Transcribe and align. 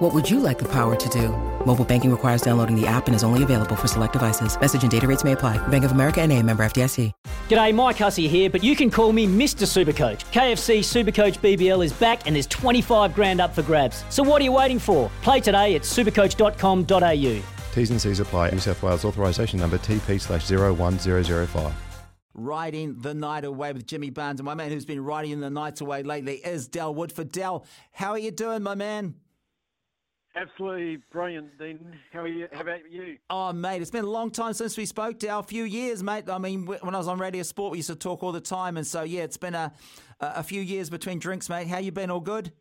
What 0.00 0.14
would 0.14 0.30
you 0.30 0.40
like 0.40 0.58
the 0.58 0.68
power 0.68 0.96
to 0.96 1.08
do? 1.10 1.28
Mobile 1.66 1.84
banking 1.84 2.10
requires 2.10 2.40
downloading 2.40 2.74
the 2.74 2.86
app 2.86 3.06
and 3.06 3.14
is 3.14 3.22
only 3.22 3.42
available 3.42 3.76
for 3.76 3.86
select 3.86 4.14
devices. 4.14 4.58
Message 4.58 4.80
and 4.80 4.90
data 4.90 5.06
rates 5.06 5.24
may 5.24 5.32
apply. 5.32 5.58
Bank 5.68 5.84
of 5.84 5.92
America 5.92 6.22
and 6.22 6.32
a 6.32 6.42
member 6.42 6.62
FDIC. 6.62 7.12
G'day, 7.50 7.74
Mike 7.74 7.98
Hussey 7.98 8.26
here, 8.26 8.48
but 8.48 8.64
you 8.64 8.74
can 8.74 8.90
call 8.90 9.12
me 9.12 9.26
Mr. 9.26 9.66
Supercoach. 9.66 10.24
KFC 10.32 10.78
Supercoach 10.78 11.40
BBL 11.40 11.84
is 11.84 11.92
back 11.92 12.26
and 12.26 12.34
there's 12.34 12.46
25 12.46 13.14
grand 13.14 13.42
up 13.42 13.54
for 13.54 13.60
grabs. 13.60 14.02
So 14.08 14.22
what 14.22 14.40
are 14.40 14.44
you 14.44 14.52
waiting 14.52 14.78
for? 14.78 15.10
Play 15.20 15.40
today 15.40 15.74
at 15.74 15.82
supercoach.com.au. 15.82 17.42
T's 17.74 17.90
and 17.90 18.00
C's 18.00 18.20
apply. 18.20 18.52
New 18.52 18.58
South 18.58 18.82
Wales 18.82 19.04
authorisation 19.04 19.60
number 19.60 19.76
TP 19.76 20.18
slash 20.18 20.50
01005. 20.50 21.74
Riding 22.32 22.98
the 23.02 23.12
night 23.12 23.44
away 23.44 23.74
with 23.74 23.86
Jimmy 23.86 24.08
Barnes. 24.08 24.40
And 24.40 24.46
my 24.46 24.54
man 24.54 24.70
who's 24.70 24.86
been 24.86 25.04
riding 25.04 25.40
the 25.40 25.50
nights 25.50 25.82
away 25.82 26.02
lately 26.04 26.36
is 26.36 26.68
Dell 26.68 26.94
Woodford. 26.94 27.30
Dell, 27.30 27.66
how 27.92 28.12
are 28.12 28.18
you 28.18 28.30
doing, 28.30 28.62
my 28.62 28.74
man? 28.74 29.16
Absolutely 30.36 30.98
brilliant, 31.10 31.58
Dean. 31.58 31.98
How 32.12 32.20
are 32.20 32.28
you? 32.28 32.46
How 32.52 32.60
about 32.60 32.90
you? 32.90 33.18
Oh, 33.28 33.52
mate, 33.52 33.82
it's 33.82 33.90
been 33.90 34.04
a 34.04 34.10
long 34.10 34.30
time 34.30 34.52
since 34.52 34.76
we 34.76 34.86
spoke, 34.86 35.18
Del. 35.18 35.40
A 35.40 35.42
few 35.42 35.64
years, 35.64 36.02
mate. 36.04 36.30
I 36.30 36.38
mean, 36.38 36.66
when 36.66 36.94
I 36.94 36.98
was 36.98 37.08
on 37.08 37.18
Radio 37.18 37.42
Sport, 37.42 37.72
we 37.72 37.78
used 37.78 37.88
to 37.88 37.96
talk 37.96 38.22
all 38.22 38.30
the 38.30 38.40
time. 38.40 38.76
And 38.76 38.86
so, 38.86 39.02
yeah, 39.02 39.22
it's 39.22 39.36
been 39.36 39.56
a, 39.56 39.72
a 40.20 40.44
few 40.44 40.60
years 40.60 40.88
between 40.88 41.18
drinks, 41.18 41.48
mate. 41.48 41.66
How 41.66 41.78
you 41.78 41.90
been? 41.90 42.10
All 42.10 42.20
good? 42.20 42.52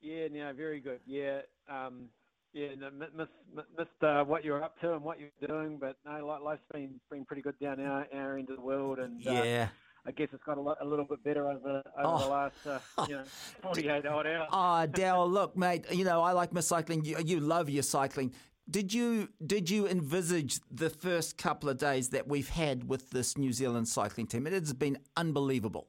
Yeah, 0.00 0.28
no, 0.32 0.52
very 0.54 0.80
good. 0.80 1.00
Yeah, 1.06 1.40
um, 1.68 2.08
yeah, 2.52 2.68
no, 2.78 2.90
missed, 2.90 3.30
missed 3.78 4.02
uh, 4.02 4.24
what 4.24 4.44
you're 4.44 4.62
up 4.62 4.80
to 4.80 4.94
and 4.94 5.02
what 5.02 5.18
you're 5.20 5.48
doing, 5.48 5.78
but 5.78 5.96
no, 6.04 6.40
life's 6.42 6.62
been 6.72 7.00
been 7.10 7.24
pretty 7.24 7.42
good 7.42 7.58
down 7.60 7.80
our, 7.80 8.06
our 8.12 8.36
end 8.36 8.50
of 8.50 8.56
the 8.56 8.62
world, 8.62 8.98
and 8.98 9.26
uh, 9.26 9.30
yeah. 9.30 9.68
I 10.06 10.10
guess 10.10 10.28
it's 10.32 10.42
got 10.44 10.58
a, 10.58 10.60
lot, 10.60 10.78
a 10.80 10.84
little 10.84 11.04
bit 11.04 11.22
better 11.22 11.48
over, 11.48 11.78
over 11.78 11.82
oh. 11.98 12.18
the 12.18 12.28
last 12.28 12.54
uh, 12.66 12.78
you 13.08 13.16
know, 13.16 13.24
48 13.62 14.06
odd 14.06 14.26
hours. 14.26 14.48
Oh, 14.52 14.86
Dale, 14.92 15.28
look, 15.28 15.56
mate, 15.56 15.84
you 15.92 16.04
know, 16.04 16.22
I 16.22 16.32
like 16.32 16.52
my 16.52 16.60
cycling. 16.60 17.04
You, 17.04 17.18
you 17.24 17.40
love 17.40 17.70
your 17.70 17.82
cycling. 17.82 18.32
Did 18.70 18.94
you 18.94 19.28
did 19.44 19.68
you 19.68 19.88
envisage 19.88 20.60
the 20.70 20.88
first 20.88 21.36
couple 21.36 21.68
of 21.68 21.78
days 21.78 22.10
that 22.10 22.28
we've 22.28 22.48
had 22.48 22.88
with 22.88 23.10
this 23.10 23.36
New 23.36 23.52
Zealand 23.52 23.88
cycling 23.88 24.28
team? 24.28 24.46
It 24.46 24.52
has 24.52 24.72
been 24.72 24.98
unbelievable. 25.16 25.88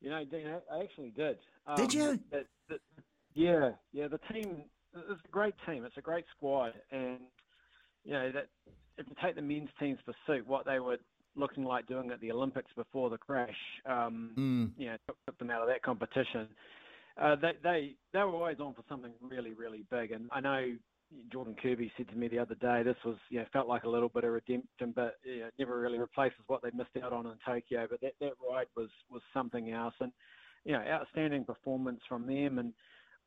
You 0.00 0.10
know, 0.10 0.24
Dean, 0.24 0.46
I 0.72 0.80
actually 0.80 1.10
did. 1.10 1.38
Um, 1.66 1.76
did 1.76 1.92
you? 1.92 2.20
Yeah, 3.34 3.70
yeah. 3.92 4.08
The 4.08 4.20
team 4.32 4.64
it's 4.94 5.24
a 5.24 5.28
great 5.28 5.54
team. 5.66 5.84
It's 5.84 5.96
a 5.96 6.02
great 6.02 6.24
squad, 6.36 6.72
and 6.90 7.18
you 8.04 8.12
know 8.12 8.30
that 8.32 8.48
if 8.98 9.06
you 9.08 9.14
take 9.22 9.36
the 9.36 9.42
men's 9.42 9.70
team's 9.78 9.98
pursuit, 10.04 10.46
what 10.46 10.66
they 10.66 10.78
were 10.78 10.98
looking 11.36 11.64
like 11.64 11.86
doing 11.86 12.10
at 12.10 12.20
the 12.20 12.32
Olympics 12.32 12.70
before 12.76 13.10
the 13.10 13.18
crash, 13.18 13.56
um, 13.86 14.30
mm. 14.36 14.70
you 14.76 14.86
know, 14.90 14.96
took, 15.06 15.16
took, 15.26 15.38
them 15.38 15.50
out 15.50 15.62
of 15.62 15.68
that 15.68 15.82
competition. 15.82 16.48
Uh, 17.20 17.36
they, 17.36 17.52
they 17.62 17.94
they 18.12 18.20
were 18.20 18.32
always 18.32 18.58
on 18.60 18.74
for 18.74 18.82
something 18.88 19.12
really 19.20 19.52
really 19.52 19.84
big, 19.90 20.12
and 20.12 20.28
I 20.32 20.40
know 20.40 20.72
Jordan 21.30 21.54
Kerby 21.62 21.90
said 21.96 22.08
to 22.08 22.16
me 22.16 22.28
the 22.28 22.38
other 22.38 22.54
day 22.54 22.82
this 22.82 22.96
was 23.04 23.16
you 23.28 23.38
know 23.38 23.46
felt 23.52 23.68
like 23.68 23.84
a 23.84 23.88
little 23.88 24.08
bit 24.08 24.24
of 24.24 24.32
redemption, 24.32 24.92
but 24.94 25.16
you 25.24 25.40
know, 25.40 25.50
never 25.58 25.80
really 25.80 25.98
replaces 25.98 26.40
what 26.46 26.62
they 26.62 26.70
missed 26.74 26.96
out 27.02 27.12
on 27.12 27.26
in 27.26 27.34
Tokyo. 27.44 27.86
But 27.90 28.00
that 28.00 28.14
that 28.20 28.32
ride 28.50 28.66
was 28.76 28.88
was 29.10 29.22
something 29.34 29.72
else, 29.72 29.94
and 30.00 30.12
you 30.64 30.72
know 30.72 30.80
outstanding 30.80 31.44
performance 31.44 32.00
from 32.08 32.26
them, 32.26 32.58
and 32.58 32.72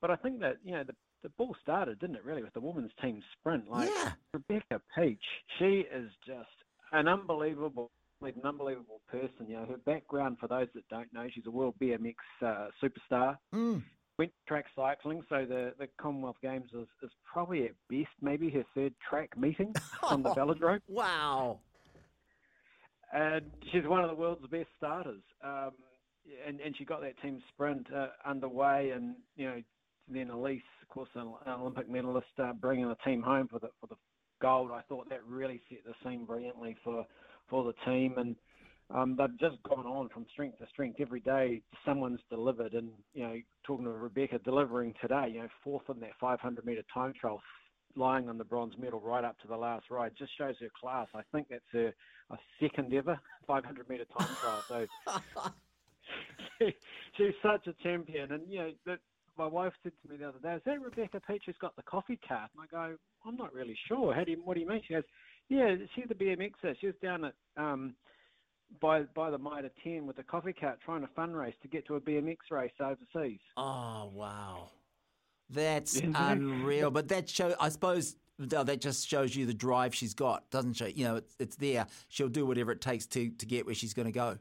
but 0.02 0.10
I 0.10 0.16
think 0.16 0.40
that 0.40 0.58
you 0.64 0.72
know 0.72 0.84
the 0.84 0.96
the 1.24 1.30
ball 1.38 1.56
started, 1.60 2.00
didn't 2.00 2.18
it, 2.18 2.24
really, 2.24 2.44
with 2.44 2.54
the 2.54 2.60
women's 2.60 2.92
team 3.02 3.20
sprint? 3.34 3.68
Like 3.68 3.90
yeah. 3.90 4.12
Rebecca 4.32 4.80
Petch, 4.96 5.18
she 5.58 5.84
is 5.92 6.12
just 6.26 6.50
an 6.92 7.08
unbelievable, 7.08 7.92
an 8.22 8.34
unbelievable 8.44 9.02
person. 9.10 9.48
You 9.48 9.58
know, 9.58 9.66
her 9.66 9.78
background, 9.86 10.38
for 10.40 10.48
those 10.48 10.68
that 10.76 10.88
don't 10.90 11.12
know, 11.14 11.28
she's 11.34 11.46
a 11.48 11.52
world 11.52 11.76
BMX 11.82 12.16
uh, 12.42 12.68
superstar. 12.84 13.38
Mm. 13.54 13.84
Went 14.18 14.32
track 14.48 14.66
cycling, 14.76 15.24
so 15.28 15.46
the, 15.46 15.74
the 15.78 15.88
Commonwealth 16.00 16.38
Games 16.42 16.70
is, 16.74 16.88
is 17.04 17.12
probably 17.32 17.66
at 17.66 17.72
best 17.90 18.12
maybe 18.22 18.50
her 18.50 18.64
third 18.74 18.94
track 19.08 19.38
meeting 19.38 19.74
on 20.04 20.24
the 20.24 20.30
velodrome. 20.30 20.80
Wow. 20.88 21.60
And 23.14 23.52
she's 23.72 23.86
one 23.86 24.04
of 24.04 24.10
the 24.10 24.16
world's 24.16 24.48
best 24.48 24.70
starters. 24.78 25.22
Um, 25.44 25.72
and, 26.48 26.60
and 26.62 26.76
she 26.78 26.86
got 26.86 27.02
that 27.02 27.22
team 27.22 27.42
sprint 27.54 27.88
uh, 27.94 28.08
underway, 28.26 28.92
and 28.92 29.16
you 29.36 29.46
know, 29.46 29.62
then 30.08 30.28
Ellesse, 30.28 30.62
of 30.82 30.88
course, 30.90 31.10
an 31.16 31.34
Olympic 31.48 31.90
medalist, 31.90 32.28
uh, 32.42 32.54
bringing 32.54 32.88
the 32.88 32.98
team 33.06 33.22
home 33.22 33.48
for 33.48 33.60
the 33.60 33.70
for 33.80 33.88
the 33.88 33.96
gold. 34.42 34.72
I 34.72 34.82
thought 34.88 35.10
that 35.10 35.26
really 35.26 35.62
set 35.70 35.80
the 35.86 35.94
scene 36.04 36.26
brilliantly 36.26 36.76
for 36.84 37.06
for 37.50 37.64
the 37.64 37.74
team, 37.86 38.16
and 38.18 38.36
um, 38.94 39.16
they've 39.18 39.40
just 39.40 39.62
gone 39.64 39.86
on 39.86 40.10
from 40.10 40.26
strength 40.32 40.58
to 40.60 40.68
strength 40.68 41.00
every 41.00 41.20
day. 41.20 41.62
Someone's 41.86 42.20
delivered, 42.30 42.74
and 42.74 42.90
you 43.14 43.24
know, 43.24 43.36
talking 43.64 43.86
to 43.86 43.92
Rebecca, 43.92 44.40
delivering 44.40 44.94
today, 45.02 45.32
you 45.34 45.40
know, 45.40 45.48
fourth 45.64 45.84
in 45.90 46.00
that 46.02 46.12
500 46.20 46.66
meter 46.66 46.84
time 46.94 47.14
trial, 47.20 47.42
lying 47.96 48.30
on 48.30 48.38
the 48.38 48.44
bronze 48.44 48.74
medal 48.80 49.00
right 49.00 49.24
up 49.24 49.40
to 49.40 49.48
the 49.48 49.58
last 49.58 49.90
ride, 49.90 50.14
just 50.18 50.38
shows 50.38 50.56
her 50.60 50.70
class. 50.80 51.08
I 51.14 51.22
think 51.32 51.48
that's 51.50 51.64
her 51.72 51.94
a 52.32 52.38
second 52.60 52.94
ever 52.94 53.20
500 53.48 53.90
meter 53.90 54.06
time 54.18 54.36
trial. 54.42 54.64
So. 54.68 54.88
she, 56.60 56.74
she's 57.18 57.34
such 57.42 57.68
a 57.68 57.74
champion, 57.84 58.32
and 58.32 58.44
you 58.50 58.60
know 58.60 58.72
that 58.86 59.00
my 59.38 59.48
wife 59.48 59.74
said 59.84 59.92
to 60.02 60.12
me 60.12 60.18
the 60.18 60.28
other 60.28 60.40
day, 60.40 60.56
"Is 60.56 60.62
that 60.66 60.82
Rebecca 60.82 61.20
Petch 61.20 61.44
who's 61.46 61.58
got 61.60 61.76
the 61.76 61.84
coffee 61.84 62.20
cart?" 62.28 62.52
And 62.56 62.64
I 62.64 62.68
go, 62.68 62.98
"I'm 63.26 63.36
not 63.36 63.54
really 63.54 63.78
sure. 63.88 64.14
How 64.14 64.24
do 64.24 64.32
you, 64.32 64.42
what 64.44 64.56
do 64.56 64.62
you 64.62 64.68
mean?" 64.68 64.82
She 64.88 64.94
goes, 64.94 65.04
"Yeah, 65.50 65.76
she's 65.94 66.08
the 66.08 66.16
BMXer. 66.16 66.76
She 66.80 66.88
was 66.88 66.96
down 67.02 67.26
at 67.26 67.34
um, 67.58 67.96
by 68.82 69.04
by 69.04 69.30
the 69.30 69.38
Mitre 69.38 69.72
10 69.84 70.06
with 70.08 70.16
the 70.16 70.24
coffee 70.24 70.54
cart 70.54 70.80
trying 70.84 71.02
to 71.02 71.08
fundraise 71.08 71.60
to 71.62 71.68
get 71.68 71.86
to 71.88 71.96
a 71.96 72.02
BMX 72.02 72.38
race 72.52 72.72
overseas." 72.80 73.40
Oh 73.58 74.12
wow, 74.14 74.70
that's 75.50 75.98
unreal. 76.16 76.92
But 76.92 77.08
that 77.10 77.30
show, 77.30 77.56
I 77.60 77.70
suppose. 77.70 78.16
That 78.38 78.82
just 78.82 79.08
shows 79.08 79.34
you 79.34 79.46
the 79.46 79.54
drive 79.54 79.96
she's 79.96 80.14
got, 80.14 80.52
doesn't 80.52 80.74
she? 80.74 80.90
You 80.90 81.06
know, 81.06 81.16
it's, 81.16 81.36
it's 81.40 81.56
there. 81.56 81.88
She'll 82.10 82.28
do 82.28 82.46
whatever 82.46 82.74
it 82.74 82.82
takes 82.82 83.06
to, 83.06 83.30
to 83.30 83.46
get 83.46 83.66
where 83.66 83.74
she's 83.74 83.94
going 83.94 84.08
to 84.08 84.12
go. 84.12 84.38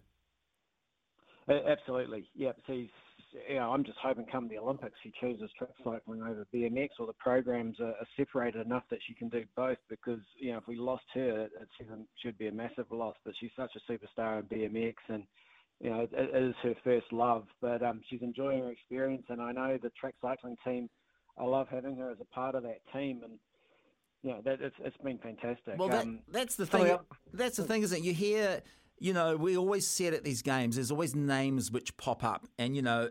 Absolutely. 1.49 2.29
Yep. 2.35 2.57
She's 2.67 2.89
you 3.49 3.57
know, 3.57 3.73
I'm 3.73 3.85
just 3.85 3.99
hoping 4.01 4.27
come 4.31 4.49
the 4.49 4.59
Olympics 4.59 4.95
she 5.03 5.13
chooses 5.21 5.51
track 5.59 5.71
cycling 5.83 6.23
over 6.23 6.47
BMX 6.55 6.91
or 6.99 7.07
the 7.07 7.15
programs 7.15 7.81
are, 7.81 7.89
are, 7.89 8.07
separated 8.17 8.65
enough 8.65 8.85
that 8.91 9.01
she 9.07 9.15
can 9.15 9.29
do 9.29 9.45
both 9.57 9.79
because, 9.89 10.21
you 10.39 10.53
know, 10.53 10.59
if 10.59 10.69
we 10.69 10.77
lost 10.77 11.05
her, 11.15 11.45
it 11.45 11.69
should 12.23 12.39
be 12.39 12.47
a 12.47 12.53
massive 12.53 12.87
loss. 12.91 13.17
But 13.25 13.35
she's 13.39 13.51
such 13.57 13.73
a 13.77 13.93
superstar 13.93 14.41
in 14.41 14.47
BMX 14.47 14.95
and, 15.09 15.25
you 15.81 15.91
know, 15.91 16.01
it, 16.01 16.11
it 16.13 16.43
is 16.43 16.55
her 16.63 16.75
first 16.85 17.13
love. 17.13 17.47
But 17.61 17.83
um, 17.83 18.03
she's 18.09 18.23
enjoying 18.23 18.61
her 18.61 18.71
experience 18.71 19.25
and 19.29 19.41
I 19.41 19.53
know 19.53 19.79
the 19.83 19.91
track 19.91 20.15
cycling 20.23 20.57
team, 20.65 20.89
I 21.37 21.45
love 21.45 21.67
having 21.69 21.97
her 21.97 22.11
as 22.11 22.19
a 22.21 22.35
part 22.35 22.55
of 22.55 22.63
that 22.63 22.81
team 22.93 23.23
and, 23.25 23.39
yeah, 24.23 24.41
that, 24.45 24.61
it's, 24.63 24.77
it's 24.81 24.97
been 24.99 25.19
fantastic. 25.19 25.77
Well, 25.77 25.89
that, 25.89 26.03
um, 26.03 26.21
that's 26.31 26.55
the 26.55 26.67
thing. 26.67 26.97
That's 27.33 27.59
the 27.59 27.65
thing, 27.65 27.83
isn't 27.83 27.99
it? 27.99 28.05
You 28.05 28.15
hear 28.15 28.63
you 28.99 29.13
know, 29.13 29.37
we 29.37 29.57
always 29.57 29.87
said 29.87 30.15
at 30.15 30.25
these 30.25 30.43
games, 30.43 30.77
there's 30.77 30.91
always 30.91 31.15
names 31.15 31.71
which 31.71 31.97
pop 31.97 32.23
up. 32.25 32.47
And, 32.59 32.77
you 32.77 32.83
know, 32.83 33.11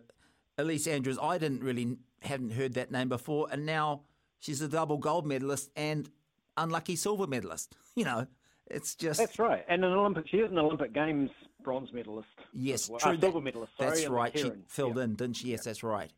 Ellesse 0.57 0.87
Andrews, 0.87 1.17
I 1.21 1.37
didn't 1.37 1.63
really, 1.63 1.97
hadn't 2.21 2.51
heard 2.51 2.73
that 2.73 2.91
name 2.91 3.09
before. 3.09 3.47
And 3.51 3.65
now 3.65 4.01
she's 4.39 4.61
a 4.61 4.67
double 4.67 4.97
gold 4.97 5.25
medalist 5.25 5.69
and 5.75 6.09
unlucky 6.57 6.95
silver 6.95 7.27
medalist. 7.27 7.75
You 7.95 8.05
know, 8.05 8.25
it's 8.71 8.95
just. 8.95 9.19
That's 9.19 9.37
right. 9.37 9.63
And 9.69 9.85
an 9.85 9.91
Olympic, 9.91 10.27
she 10.27 10.37
is 10.37 10.49
an 10.49 10.57
Olympic 10.57 10.95
Games 10.95 11.29
bronze 11.63 11.93
medalist. 11.93 12.27
Yes, 12.51 12.89
well. 12.89 12.99
true. 12.99 13.11
Uh, 13.11 13.19
silver 13.19 13.39
medalist, 13.39 13.71
sorry. 13.77 13.89
That's 13.91 14.07
right. 14.07 14.35
She 14.35 14.51
filled 14.67 14.97
yeah. 14.97 15.03
in, 15.03 15.13
didn't 15.13 15.35
she? 15.35 15.49
Yes, 15.49 15.59
yeah. 15.59 15.63
that's 15.69 15.83
right. 15.83 16.11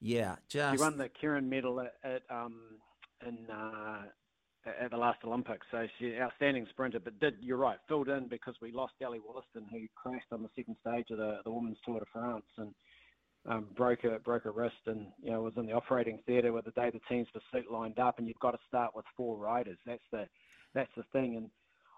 Yeah, 0.00 0.34
just. 0.48 0.78
She 0.78 0.82
won 0.82 0.98
the 0.98 1.08
Keirin 1.08 1.44
medal 1.44 1.80
at, 1.80 1.94
at 2.02 2.22
um, 2.28 2.60
in, 3.24 3.46
uh, 3.48 4.02
at 4.66 4.90
the 4.90 4.96
last 4.96 5.18
Olympics. 5.24 5.66
So 5.70 5.86
she's 5.98 6.12
an 6.14 6.22
outstanding 6.22 6.66
sprinter, 6.70 7.00
but 7.00 7.18
did 7.20 7.34
you're 7.40 7.56
right, 7.56 7.78
filled 7.88 8.08
in 8.08 8.28
because 8.28 8.54
we 8.60 8.72
lost 8.72 8.94
Ally 9.02 9.18
Wollaston, 9.24 9.66
who 9.70 9.86
crashed 9.94 10.32
on 10.32 10.42
the 10.42 10.48
second 10.56 10.76
stage 10.80 11.06
of 11.10 11.18
the 11.18 11.38
the 11.44 11.50
Women's 11.50 11.78
Tour 11.84 11.98
de 11.98 12.06
France 12.12 12.44
and 12.58 12.74
um, 13.46 13.66
broke 13.76 14.04
a 14.04 14.18
broke 14.20 14.44
a 14.44 14.50
wrist, 14.50 14.74
and 14.86 15.06
you 15.22 15.32
know 15.32 15.42
was 15.42 15.54
in 15.56 15.66
the 15.66 15.72
operating 15.72 16.20
theatre 16.26 16.52
with 16.52 16.64
the 16.64 16.70
day 16.72 16.90
the 16.90 17.00
team's 17.08 17.28
pursuit 17.32 17.70
lined 17.70 17.98
up, 17.98 18.18
and 18.18 18.28
you've 18.28 18.38
got 18.38 18.52
to 18.52 18.58
start 18.68 18.92
with 18.94 19.04
four 19.16 19.36
riders. 19.36 19.78
That's 19.86 20.02
the 20.12 20.26
that's 20.74 20.92
the 20.96 21.04
thing, 21.12 21.36
and. 21.36 21.50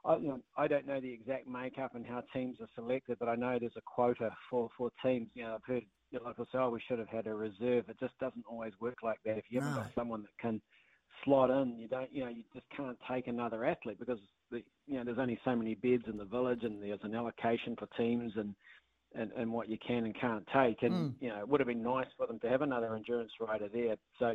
I, 0.06 0.18
you 0.18 0.28
know, 0.28 0.40
I 0.58 0.68
don't 0.68 0.86
know 0.86 1.00
the 1.00 1.10
exact 1.10 1.48
makeup 1.48 1.94
and 1.94 2.04
how 2.04 2.22
teams 2.30 2.58
are 2.60 2.68
selected, 2.74 3.16
but 3.18 3.30
I 3.30 3.36
know 3.36 3.58
there's 3.58 3.72
a 3.78 3.80
quota 3.86 4.28
for, 4.50 4.68
for 4.76 4.90
teams. 5.02 5.28
You 5.32 5.44
know, 5.44 5.54
I've 5.54 5.64
heard 5.66 5.84
you 6.10 6.18
know, 6.18 6.26
like 6.26 6.38
I 6.38 6.42
say, 6.42 6.58
oh, 6.58 6.68
we 6.68 6.82
should 6.86 6.98
have 6.98 7.08
had 7.08 7.26
a 7.26 7.34
reserve. 7.34 7.88
It 7.88 7.96
just 7.98 8.12
doesn't 8.20 8.44
always 8.46 8.74
work 8.80 8.98
like 9.02 9.16
that. 9.24 9.38
If 9.38 9.44
you 9.48 9.60
haven't 9.60 9.76
no. 9.76 9.80
got 9.80 9.94
someone 9.94 10.20
that 10.20 10.38
can 10.38 10.60
slot 11.24 11.50
in. 11.50 11.78
You 11.78 11.88
don't, 11.88 12.12
you 12.12 12.24
know, 12.24 12.30
you 12.30 12.42
just 12.52 12.66
can't 12.76 12.98
take 13.10 13.26
another 13.26 13.64
athlete 13.64 13.98
because 13.98 14.18
the, 14.50 14.62
you 14.86 14.96
know 14.96 15.04
there's 15.04 15.18
only 15.18 15.38
so 15.44 15.54
many 15.54 15.74
beds 15.74 16.04
in 16.06 16.16
the 16.16 16.24
village, 16.24 16.62
and 16.62 16.82
there's 16.82 17.00
an 17.02 17.14
allocation 17.14 17.76
for 17.76 17.86
teams 17.96 18.32
and 18.36 18.54
and, 19.14 19.30
and 19.36 19.52
what 19.52 19.68
you 19.68 19.78
can 19.86 20.04
and 20.04 20.20
can't 20.20 20.46
take. 20.52 20.82
And 20.82 20.92
mm. 20.92 21.14
you 21.20 21.28
know, 21.28 21.38
it 21.38 21.48
would 21.48 21.60
have 21.60 21.68
been 21.68 21.82
nice 21.82 22.08
for 22.16 22.26
them 22.26 22.40
to 22.40 22.48
have 22.48 22.62
another 22.62 22.94
endurance 22.94 23.32
rider 23.40 23.68
there. 23.72 23.96
So 24.18 24.34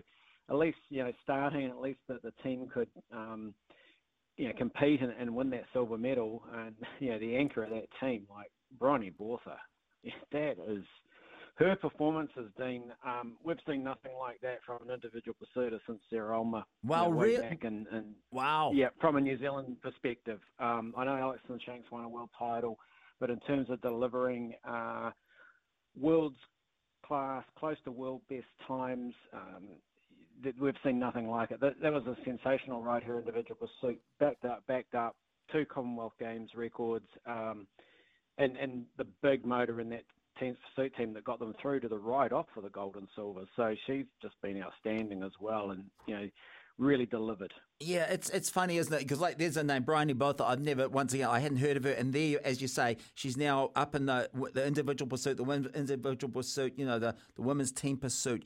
at 0.49 0.55
least 0.55 0.77
you 0.89 1.03
know 1.03 1.11
starting, 1.23 1.69
at 1.69 1.81
least 1.81 1.99
that 2.07 2.21
the 2.21 2.33
team 2.43 2.67
could. 2.73 2.89
Um, 3.13 3.53
you 4.37 4.47
know, 4.47 4.53
compete 4.57 5.01
and, 5.01 5.11
and 5.19 5.35
win 5.35 5.49
that 5.49 5.65
silver 5.73 5.97
medal, 5.97 6.41
and 6.55 6.73
you 6.99 7.09
know 7.09 7.19
the 7.19 7.35
anchor 7.35 7.63
of 7.63 7.71
that 7.71 7.87
team, 7.99 8.25
like 8.33 8.49
Bryony 8.79 9.09
Botha, 9.09 9.57
that 10.31 10.55
is 10.65 10.85
her 11.59 11.75
performance 11.75 12.31
has 12.35 12.45
been. 12.57 12.83
Um, 13.05 13.37
we've 13.43 13.57
seen 13.67 13.83
nothing 13.83 14.13
like 14.19 14.39
that 14.41 14.59
from 14.65 14.87
an 14.87 14.93
individual 14.93 15.35
pursuiter 15.35 15.79
since 15.85 15.99
Sarah 16.09 16.37
Ulmer. 16.37 16.63
Wow, 16.85 17.11
really? 17.11 17.45
And, 17.61 17.85
and, 17.91 18.15
wow. 18.31 18.71
Yeah, 18.73 18.89
from 19.01 19.17
a 19.17 19.21
New 19.21 19.37
Zealand 19.37 19.77
perspective, 19.81 20.39
um, 20.59 20.93
I 20.97 21.03
know 21.03 21.17
Alison 21.17 21.59
Shanks 21.65 21.91
won 21.91 22.05
a 22.05 22.09
world 22.09 22.29
title, 22.37 22.79
but 23.19 23.29
in 23.29 23.39
terms 23.41 23.69
of 23.69 23.81
delivering 23.81 24.53
uh, 24.67 25.11
world's 25.99 26.37
class, 27.05 27.43
close 27.57 27.77
to 27.83 27.91
world 27.91 28.21
best 28.29 28.45
times, 28.65 29.13
um, 29.33 29.65
that 30.41 30.57
we've 30.57 30.75
seen 30.85 30.97
nothing 30.97 31.27
like 31.29 31.51
it. 31.51 31.59
That, 31.59 31.81
that 31.81 31.91
was 31.91 32.03
a 32.07 32.15
sensational 32.23 32.81
ride 32.81 33.03
her 33.03 33.19
individual 33.19 33.57
pursuit, 33.59 33.99
backed 34.21 34.45
up, 34.45 34.63
backed 34.67 34.95
up, 34.95 35.17
two 35.51 35.65
Commonwealth 35.65 36.13
Games 36.17 36.51
records, 36.55 37.07
um, 37.25 37.67
and 38.37 38.55
and 38.55 38.85
the 38.97 39.05
big 39.21 39.45
motor 39.45 39.81
in 39.81 39.89
that 39.89 40.05
team's 40.39 40.57
pursuit 40.75 40.95
team 40.95 41.13
that 41.13 41.23
got 41.23 41.39
them 41.39 41.53
through 41.61 41.81
to 41.81 41.87
the 41.87 41.97
ride 41.97 42.33
off 42.33 42.47
for 42.53 42.61
the 42.61 42.69
gold 42.69 42.95
and 42.95 43.07
silver. 43.15 43.41
So 43.55 43.75
she's 43.85 44.05
just 44.21 44.35
been 44.41 44.61
outstanding 44.61 45.23
as 45.23 45.31
well, 45.39 45.71
and 45.71 45.83
you 46.07 46.15
know 46.15 46.29
really 46.79 47.05
delivered. 47.05 47.53
Yeah, 47.79 48.05
it's 48.05 48.29
it's 48.29 48.49
funny, 48.49 48.77
isn't 48.77 48.93
it? 48.93 48.99
Because 48.99 49.19
like 49.19 49.37
there's 49.37 49.57
a 49.57 49.63
name, 49.63 49.83
Bryony 49.83 50.13
Botha. 50.13 50.45
I've 50.45 50.61
never 50.61 50.89
once 50.89 51.13
again 51.13 51.29
I 51.29 51.39
hadn't 51.39 51.57
heard 51.57 51.77
of 51.77 51.83
her, 51.83 51.91
and 51.91 52.11
there, 52.13 52.39
as 52.43 52.61
you 52.61 52.67
say, 52.67 52.97
she's 53.13 53.37
now 53.37 53.71
up 53.75 53.93
in 53.95 54.05
the 54.05 54.29
the 54.53 54.65
individual 54.65 55.07
pursuit, 55.07 55.37
the 55.37 55.71
individual 55.75 56.31
pursuit, 56.31 56.73
you 56.77 56.85
know, 56.85 56.97
the 56.97 57.15
the 57.35 57.41
women's 57.41 57.71
team 57.71 57.97
pursuit. 57.97 58.43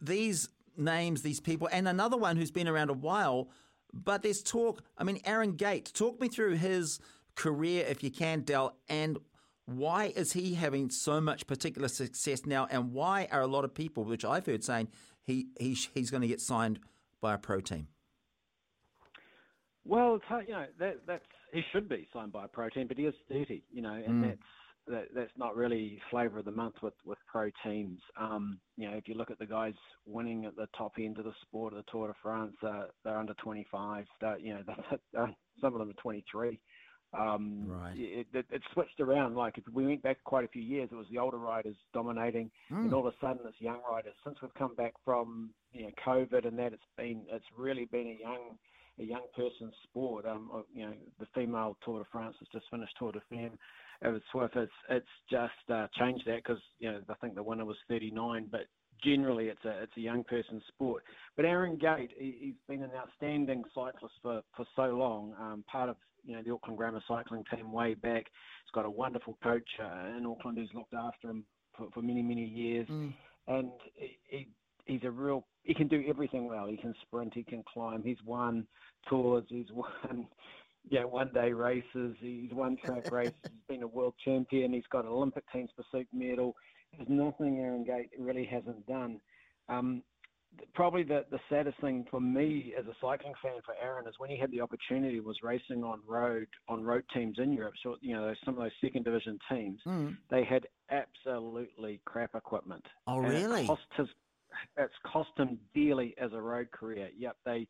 These 0.00 0.48
names, 0.76 1.22
these 1.22 1.40
people, 1.40 1.68
and 1.70 1.86
another 1.86 2.16
one 2.16 2.36
who's 2.36 2.50
been 2.50 2.68
around 2.68 2.90
a 2.90 2.94
while. 2.94 3.50
But 3.92 4.22
there's 4.22 4.42
talk. 4.42 4.82
I 4.98 5.04
mean, 5.04 5.20
Aaron 5.24 5.52
Gate. 5.52 5.92
Talk 5.94 6.20
me 6.20 6.28
through 6.28 6.56
his 6.56 6.98
career, 7.34 7.86
if 7.88 8.02
you 8.02 8.10
can, 8.10 8.40
Dell, 8.40 8.76
and 8.88 9.18
why 9.66 10.12
is 10.16 10.32
he 10.32 10.54
having 10.54 10.90
so 10.90 11.20
much 11.20 11.46
particular 11.46 11.88
success 11.88 12.46
now, 12.46 12.66
and 12.70 12.92
why 12.92 13.28
are 13.30 13.40
a 13.40 13.46
lot 13.46 13.64
of 13.64 13.74
people, 13.74 14.04
which 14.04 14.24
I've 14.24 14.46
heard 14.46 14.64
saying, 14.64 14.88
he, 15.24 15.48
he 15.58 15.76
he's 15.92 16.10
going 16.10 16.22
to 16.22 16.28
get 16.28 16.40
signed 16.40 16.78
by 17.20 17.34
a 17.34 17.38
pro 17.38 17.60
team? 17.60 17.88
Well, 19.84 20.20
you 20.46 20.52
know 20.52 20.66
that 20.78 21.00
that's 21.06 21.24
he 21.52 21.62
should 21.72 21.88
be 21.88 22.08
signed 22.12 22.32
by 22.32 22.44
a 22.44 22.48
pro 22.48 22.68
team, 22.68 22.86
but 22.86 22.96
he 22.96 23.04
is 23.04 23.14
thirty, 23.28 23.64
you 23.72 23.82
know, 23.82 23.94
and 23.94 24.24
mm. 24.24 24.28
that's 24.28 24.40
that, 24.88 25.08
that's 25.14 25.32
not 25.36 25.56
really 25.56 26.00
flavour 26.10 26.38
of 26.38 26.44
the 26.44 26.52
month 26.52 26.76
with 26.82 26.94
with 27.04 27.18
pro 27.30 27.50
teams. 27.64 28.00
Um, 28.16 28.58
you 28.76 28.88
know, 28.88 28.96
if 28.96 29.08
you 29.08 29.14
look 29.14 29.30
at 29.30 29.38
the 29.38 29.46
guys 29.46 29.74
winning 30.04 30.44
at 30.44 30.56
the 30.56 30.68
top 30.76 30.92
end 30.98 31.18
of 31.18 31.24
the 31.24 31.32
sport 31.42 31.72
of 31.72 31.78
the 31.78 31.90
Tour 31.90 32.08
de 32.08 32.14
France, 32.22 32.54
uh, 32.62 32.84
they're 33.04 33.18
under 33.18 33.34
twenty 33.34 33.66
five. 33.70 34.06
You 34.40 34.54
know, 34.54 34.62
some 35.60 35.72
of 35.72 35.78
them 35.78 35.90
are 35.90 36.02
twenty 36.02 36.24
three. 36.30 36.60
Um, 37.18 37.64
right. 37.66 37.94
It, 37.96 38.26
it, 38.32 38.46
it, 38.50 38.62
switched 38.72 39.00
around. 39.00 39.34
Like 39.36 39.58
if 39.58 39.64
we 39.72 39.86
went 39.86 40.02
back 40.02 40.18
quite 40.24 40.44
a 40.44 40.48
few 40.48 40.62
years, 40.62 40.88
it 40.92 40.94
was 40.94 41.06
the 41.10 41.18
older 41.18 41.38
riders 41.38 41.76
dominating, 41.94 42.50
mm. 42.70 42.78
and 42.78 42.94
all 42.94 43.06
of 43.06 43.12
a 43.12 43.16
sudden 43.20 43.40
it's 43.46 43.60
young 43.60 43.80
riders. 43.90 44.14
Since 44.24 44.38
we've 44.42 44.54
come 44.54 44.74
back 44.74 44.94
from 45.04 45.50
you 45.72 45.84
know 45.84 45.90
COVID 46.06 46.46
and 46.46 46.58
that, 46.58 46.72
it's 46.72 46.82
been 46.96 47.22
it's 47.30 47.44
really 47.56 47.86
been 47.86 48.06
a 48.06 48.22
young 48.22 48.56
a 48.98 49.04
young 49.04 49.26
person's 49.34 49.74
sport. 49.84 50.26
Um, 50.26 50.64
you 50.74 50.86
know, 50.86 50.94
the 51.20 51.26
female 51.34 51.76
Tour 51.84 52.00
de 52.00 52.06
France 52.10 52.36
has 52.38 52.48
just 52.52 52.66
finished 52.70 52.94
Tour 52.98 53.12
de 53.12 53.20
Femme. 53.28 53.58
It 54.02 54.08
was 54.08 54.22
Swift. 54.32 54.56
It's 54.56 54.72
it's 54.90 55.06
just 55.30 55.70
uh, 55.72 55.86
changed 55.98 56.26
that 56.26 56.42
because 56.44 56.62
you 56.78 56.90
know 56.90 57.00
I 57.08 57.14
think 57.14 57.34
the 57.34 57.42
winner 57.42 57.64
was 57.64 57.76
39, 57.88 58.48
but 58.50 58.62
generally 59.02 59.48
it's 59.48 59.64
a 59.64 59.82
it's 59.82 59.96
a 59.96 60.00
young 60.00 60.24
person's 60.24 60.62
sport. 60.68 61.02
But 61.36 61.44
Aaron 61.44 61.76
Gate, 61.76 62.10
he, 62.16 62.46
has 62.46 62.54
been 62.68 62.82
an 62.82 62.90
outstanding 62.96 63.64
cyclist 63.74 64.14
for, 64.22 64.42
for 64.56 64.66
so 64.74 64.84
long. 64.96 65.34
Um, 65.40 65.64
part 65.70 65.88
of 65.88 65.96
you 66.24 66.34
know 66.34 66.42
the 66.42 66.52
Auckland 66.52 66.78
Grammar 66.78 67.02
cycling 67.06 67.44
team 67.54 67.72
way 67.72 67.94
back. 67.94 68.24
He's 68.24 68.72
got 68.74 68.84
a 68.84 68.90
wonderful 68.90 69.38
coach 69.42 69.68
uh, 69.80 70.16
in 70.16 70.26
Auckland 70.26 70.58
who's 70.58 70.70
looked 70.74 70.94
after 70.94 71.30
him 71.30 71.44
for, 71.76 71.88
for 71.94 72.02
many 72.02 72.22
many 72.22 72.44
years, 72.44 72.88
mm. 72.88 73.12
and 73.48 73.70
he, 73.94 74.18
he, 74.28 74.48
he's 74.86 75.04
a 75.04 75.10
real. 75.10 75.46
He 75.62 75.74
can 75.74 75.88
do 75.88 76.04
everything 76.08 76.46
well. 76.46 76.66
He 76.66 76.76
can 76.76 76.94
sprint. 77.02 77.34
He 77.34 77.42
can 77.42 77.64
climb. 77.72 78.02
He's 78.02 78.22
won 78.24 78.66
tours. 79.08 79.44
He's 79.48 79.66
won. 79.72 80.26
Yeah, 80.88 81.02
one 81.02 81.30
day 81.34 81.52
races. 81.52 82.14
He's 82.20 82.52
won 82.52 82.76
track 82.84 83.10
races. 83.10 83.34
He's 83.42 83.66
been 83.68 83.82
a 83.82 83.88
world 83.88 84.14
champion. 84.24 84.72
He's 84.72 84.84
got 84.90 85.04
an 85.04 85.10
Olympic 85.10 85.42
team's 85.52 85.70
pursuit 85.76 86.06
medal. 86.12 86.54
There's 86.96 87.08
nothing 87.08 87.58
Aaron 87.58 87.84
Gate 87.84 88.10
really 88.18 88.44
hasn't 88.44 88.86
done. 88.86 89.20
Um, 89.68 90.02
probably 90.74 91.02
the, 91.02 91.24
the 91.30 91.38
saddest 91.48 91.78
thing 91.80 92.06
for 92.10 92.20
me 92.20 92.72
as 92.78 92.86
a 92.86 92.94
cycling 93.00 93.34
fan 93.42 93.60
for 93.64 93.74
Aaron 93.82 94.06
is 94.06 94.14
when 94.18 94.30
he 94.30 94.38
had 94.38 94.50
the 94.50 94.60
opportunity 94.60 95.20
was 95.20 95.36
racing 95.42 95.84
on 95.84 96.00
road 96.06 96.46
on 96.68 96.84
road 96.84 97.04
teams 97.14 97.38
in 97.38 97.52
Europe. 97.52 97.74
So 97.82 97.96
you 98.00 98.14
know 98.14 98.32
some 98.44 98.54
of 98.54 98.60
those 98.60 98.72
second 98.80 99.04
division 99.04 99.38
teams, 99.50 99.80
mm. 99.86 100.16
they 100.30 100.44
had 100.44 100.66
absolutely 100.90 102.00
crap 102.04 102.34
equipment. 102.34 102.84
Oh 103.06 103.18
really? 103.18 103.64
It 103.64 103.66
cost 103.66 103.82
his, 103.96 104.08
it's 104.76 104.94
cost 105.04 105.30
him 105.36 105.58
dearly 105.74 106.14
as 106.20 106.32
a 106.32 106.40
road 106.40 106.70
career. 106.70 107.10
Yep, 107.16 107.36
they 107.44 107.66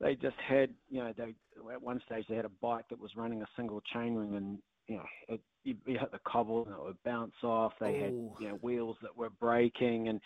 they 0.00 0.14
just 0.14 0.36
had 0.46 0.70
you 0.90 1.00
know 1.00 1.12
they 1.16 1.34
at 1.72 1.82
one 1.82 2.00
stage 2.06 2.24
they 2.28 2.36
had 2.36 2.44
a 2.44 2.50
bike 2.60 2.84
that 2.90 3.00
was 3.00 3.12
running 3.16 3.42
a 3.42 3.46
single 3.56 3.80
chainring 3.94 4.36
and 4.36 4.58
you 4.92 4.98
know 4.98 5.06
it, 5.28 5.40
you, 5.64 5.76
you 5.86 5.98
hit 5.98 6.12
the 6.12 6.20
cobble 6.26 6.64
and 6.66 6.74
it 6.74 6.82
would 6.82 7.02
bounce 7.04 7.32
off. 7.42 7.72
They 7.80 7.98
had 7.98 8.12
you 8.12 8.48
know 8.48 8.58
wheels 8.60 8.96
that 9.02 9.16
were 9.16 9.30
breaking 9.30 10.08
and 10.08 10.20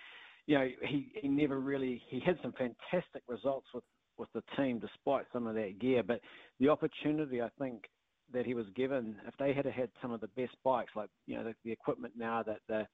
you 0.47 0.59
know, 0.59 0.69
he, 0.83 1.13
he 1.21 1.29
never 1.29 1.59
really 1.59 2.03
he 2.09 2.21
had 2.21 2.39
some 2.43 2.53
fantastic 2.53 3.23
results 3.29 3.67
with 3.75 3.85
with 4.19 4.29
the 4.33 4.43
team 4.57 4.79
despite 4.79 5.27
some 5.33 5.47
of 5.47 5.55
that 5.55 5.79
gear, 5.79 6.03
but 6.03 6.21
the 6.59 6.69
opportunity 6.69 7.43
I 7.43 7.51
think 7.59 7.85
that 8.33 8.47
he 8.47 8.55
was 8.55 8.67
given, 8.75 9.17
if 9.29 9.35
they 9.39 9.53
had 9.53 9.67
had 9.67 9.91
some 10.01 10.11
of 10.11 10.21
the 10.21 10.29
best 10.29 10.57
bikes, 10.65 10.93
like 10.97 11.11
you 11.27 11.37
know 11.37 11.45
the, 11.45 11.55
the 11.65 11.73
equipment 11.73 12.15
now 12.17 12.43
that 12.43 12.61
the 12.69 12.87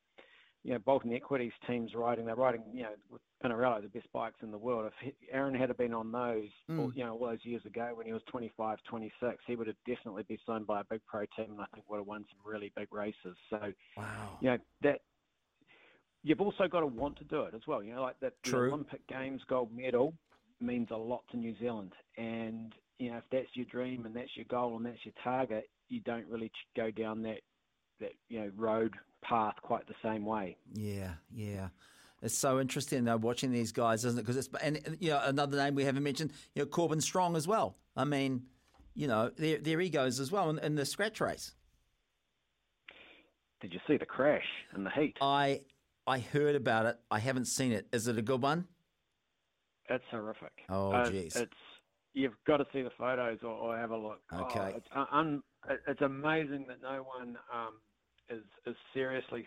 you 0.64 0.73
know 0.73 0.79
Bolton 0.79 1.12
Equities 1.12 1.53
teams 1.67 1.94
riding, 1.94 2.25
they're 2.25 2.35
riding 2.35 2.62
you 2.73 2.82
know 2.82 2.94
with 3.11 3.20
Pinarello 3.43 3.82
the 3.82 3.88
best 3.88 4.06
bikes 4.12 4.38
in 4.43 4.50
the 4.50 4.59
world. 4.59 4.91
If 5.03 5.14
Aaron 5.31 5.55
had 5.55 5.76
been 5.76 5.93
on 5.93 6.12
those, 6.12 6.49
mm. 6.70 6.79
all, 6.79 6.93
you 6.94 7.05
know 7.05 7.14
all 7.14 7.26
those 7.26 7.44
years 7.44 7.64
ago 7.64 7.91
when 7.94 8.06
he 8.06 8.12
was 8.12 8.23
25, 8.29 8.79
26, 8.88 9.37
he 9.47 9.56
would 9.56 9.67
have 9.67 9.76
definitely 9.87 10.23
been 10.25 10.38
signed 10.47 10.67
by 10.67 10.81
a 10.81 10.85
big 10.85 11.00
pro 11.06 11.23
team, 11.37 11.50
and 11.50 11.61
I 11.61 11.67
think 11.75 11.88
would 11.88 11.99
have 11.99 12.06
won 12.06 12.25
some 12.31 12.50
really 12.50 12.73
big 12.76 12.93
races. 12.93 13.37
So 13.51 13.72
wow, 13.96 14.39
you 14.41 14.51
know 14.51 14.58
that 14.82 15.01
you've 16.22 16.41
also 16.41 16.69
got 16.69 16.81
to 16.81 16.87
want 16.87 17.17
to 17.19 17.25
do 17.25 17.43
it 17.43 17.55
as 17.55 17.63
well. 17.67 17.82
You 17.82 17.94
know, 17.94 18.03
like 18.03 18.20
that 18.20 18.34
the 18.44 18.56
Olympic 18.56 19.06
Games 19.08 19.41
gold 19.48 19.70
medal 19.75 20.15
means 20.60 20.89
a 20.91 20.96
lot 20.96 21.22
to 21.32 21.37
New 21.37 21.56
Zealand, 21.58 21.93
and 22.17 22.72
you 22.98 23.10
know 23.10 23.19
if 23.19 23.25
that's 23.32 23.48
your 23.55 23.67
dream 23.67 24.06
and 24.06 24.15
that's 24.15 24.37
your 24.37 24.46
goal 24.48 24.77
and 24.77 24.87
that's 24.87 25.05
your 25.05 25.15
target, 25.25 25.69
you 25.89 26.01
don't 26.01 26.27
really 26.29 26.53
go 26.77 26.91
down 26.91 27.22
that 27.22 27.41
that 28.03 28.13
you 28.29 28.41
know 28.41 28.51
road 28.56 28.94
path 29.23 29.55
quite 29.63 29.87
the 29.87 29.94
same 30.03 30.25
way. 30.25 30.56
Yeah, 30.75 31.13
yeah. 31.35 31.69
It's 32.21 32.37
so 32.37 32.61
interesting 32.61 33.05
though 33.05 33.17
watching 33.17 33.51
these 33.51 33.73
guys, 33.73 34.05
isn't 34.05 34.19
it? 34.19 34.23
Because 34.23 34.37
it's 34.37 34.49
and 34.63 34.97
you 35.01 35.11
know 35.11 35.23
another 35.25 35.56
name 35.56 35.75
we 35.75 35.85
haven't 35.85 36.03
mentioned, 36.03 36.32
you 36.55 36.63
know 36.63 36.67
Corbin 36.67 37.01
Strong 37.01 37.37
as 37.37 37.49
well. 37.49 37.77
I 37.97 38.05
mean, 38.05 38.43
you 38.94 39.09
know 39.09 39.31
their 39.37 39.59
their 39.59 39.81
egos 39.81 40.21
as 40.21 40.31
well 40.31 40.51
in, 40.51 40.59
in 40.59 40.75
the 40.75 40.85
scratch 40.85 41.21
race. 41.21 41.55
Did 43.61 43.73
you 43.73 43.81
see 43.87 43.97
the 43.97 44.06
crash 44.06 44.47
and 44.73 44.85
the 44.85 44.91
heat? 44.91 45.17
I 45.21 45.63
I 46.06 46.19
heard 46.19 46.55
about 46.55 46.87
it. 46.87 46.99
I 47.11 47.19
haven't 47.19 47.47
seen 47.47 47.73
it. 47.73 47.87
Is 47.93 48.06
it 48.09 48.19
a 48.19 48.23
good 48.23 48.43
one? 48.43 48.67
It's 49.89 50.05
horrific. 50.11 50.53
Oh, 50.69 50.91
jeez. 51.06 51.37
Uh, 51.37 51.43
it's 51.43 51.53
you've 52.15 52.37
got 52.47 52.59
to 52.59 52.67
see 52.73 52.82
the 52.82 52.91
photos 52.99 53.39
or, 53.43 53.51
or 53.51 53.77
have 53.77 53.91
a 53.91 53.97
look. 53.97 54.21
Okay. 54.32 54.75
Oh, 54.75 54.77
it's, 54.77 55.09
un, 55.13 55.43
it's 55.89 56.01
amazing 56.03 56.67
that 56.69 56.82
no 56.82 57.05
one 57.05 57.37
um, 57.53 57.75
is 58.29 58.43
is 58.67 58.76
seriously 58.94 59.46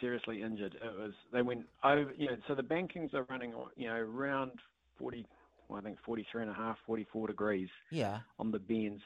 seriously 0.00 0.42
injured. 0.42 0.74
It 0.74 0.98
was 0.98 1.12
they 1.32 1.42
went 1.42 1.66
over. 1.84 2.12
You 2.16 2.28
know, 2.28 2.36
so 2.48 2.54
the 2.54 2.62
bankings 2.62 3.14
are 3.14 3.24
running. 3.24 3.52
You 3.76 3.88
know, 3.88 3.96
around 3.96 4.52
forty. 4.98 5.26
Well, 5.68 5.78
I 5.78 5.82
think 5.82 5.98
43 6.04 6.42
and 6.42 6.50
a 6.50 6.54
half, 6.54 6.78
44 6.84 7.28
degrees. 7.28 7.68
Yeah. 7.92 8.18
On 8.40 8.50
the 8.50 8.58
bends. 8.58 9.00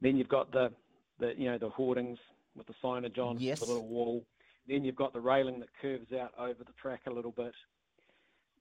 Then 0.00 0.16
you've 0.16 0.28
got 0.28 0.50
the 0.50 0.72
the 1.20 1.34
you 1.38 1.50
know 1.50 1.56
the 1.56 1.68
hoardings 1.68 2.18
with 2.56 2.66
the 2.66 2.74
signage 2.82 3.18
on 3.18 3.38
yes. 3.38 3.60
the 3.60 3.66
little 3.66 3.86
wall. 3.86 4.24
Then 4.68 4.84
you've 4.84 4.96
got 4.96 5.12
the 5.12 5.20
railing 5.20 5.60
that 5.60 5.68
curves 5.80 6.12
out 6.12 6.32
over 6.38 6.64
the 6.64 6.72
track 6.80 7.02
a 7.06 7.10
little 7.10 7.30
bit. 7.30 7.52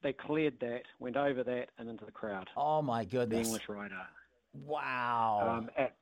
They 0.04 0.14
cleared 0.14 0.60
that, 0.62 0.84
went 1.00 1.18
over 1.18 1.44
that, 1.44 1.70
and 1.78 1.90
into 1.90 2.06
the 2.06 2.12
crowd. 2.12 2.50
Oh 2.56 2.82
my 2.82 3.04
goodness! 3.04 3.40
The 3.40 3.46
English 3.46 3.70
rider. 3.70 4.02
Wow. 4.66 5.58
Um, 5.60 5.70
at, 5.78 5.96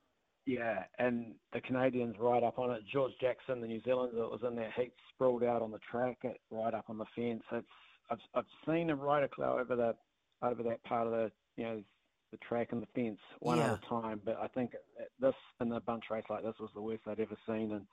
yeah, 0.49 0.83
and 0.97 1.35
the 1.53 1.61
Canadians 1.61 2.15
right 2.19 2.41
up 2.41 2.57
on 2.57 2.71
it. 2.71 2.81
George 2.91 3.11
Jackson, 3.21 3.61
the 3.61 3.67
New 3.67 3.81
Zealander 3.83 4.15
that 4.17 4.31
was 4.31 4.41
in 4.47 4.55
that 4.55 4.71
heat, 4.75 4.93
sprawled 5.13 5.43
out 5.43 5.61
on 5.61 5.69
the 5.69 5.77
track, 5.91 6.17
right 6.49 6.73
up 6.73 6.85
on 6.89 6.97
the 6.97 7.05
fence. 7.15 7.43
It's 7.51 7.67
I've 8.09 8.17
I've 8.33 8.45
seen 8.67 8.89
a 8.89 8.95
rider 8.95 9.27
cloud 9.27 9.59
over 9.59 9.75
the 9.75 9.95
over 10.41 10.63
that 10.63 10.83
part 10.85 11.05
of 11.05 11.13
the 11.13 11.31
you 11.55 11.63
know 11.65 11.83
the 12.31 12.37
track 12.37 12.69
and 12.71 12.81
the 12.81 12.87
fence 12.95 13.19
one 13.41 13.59
Yeah. 13.59 13.73
at 13.73 13.79
a 13.83 13.89
time. 13.89 14.21
But 14.25 14.37
I 14.37 14.47
think 14.47 14.71
this 15.19 15.35
in 15.61 15.71
a 15.71 15.79
bunch 15.79 16.05
race 16.09 16.23
like 16.31 16.43
this 16.43 16.55
was 16.59 16.71
the 16.73 16.81
worst 16.81 17.03
I'd 17.05 17.19
ever 17.19 17.37
seen. 17.47 17.71
And 17.73 17.85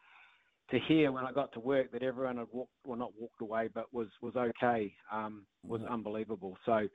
to 0.71 0.79
hear 0.89 1.13
when 1.13 1.27
I 1.27 1.33
got 1.33 1.53
to 1.53 1.61
work 1.61 1.93
that 1.93 2.03
everyone 2.03 2.39
had 2.39 2.49
walked, 2.53 2.73
well, 2.87 2.99
not 2.99 3.13
walked 3.21 3.43
away, 3.43 3.69
but 3.75 3.93
was 3.93 4.09
was 4.23 4.35
okay, 4.35 4.95
um, 5.13 5.47
was 5.63 5.83
unbelievable. 5.83 6.57
So. 6.65 6.89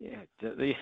Yeah, 0.00 0.22
the 0.40 0.50
the, 0.50 0.72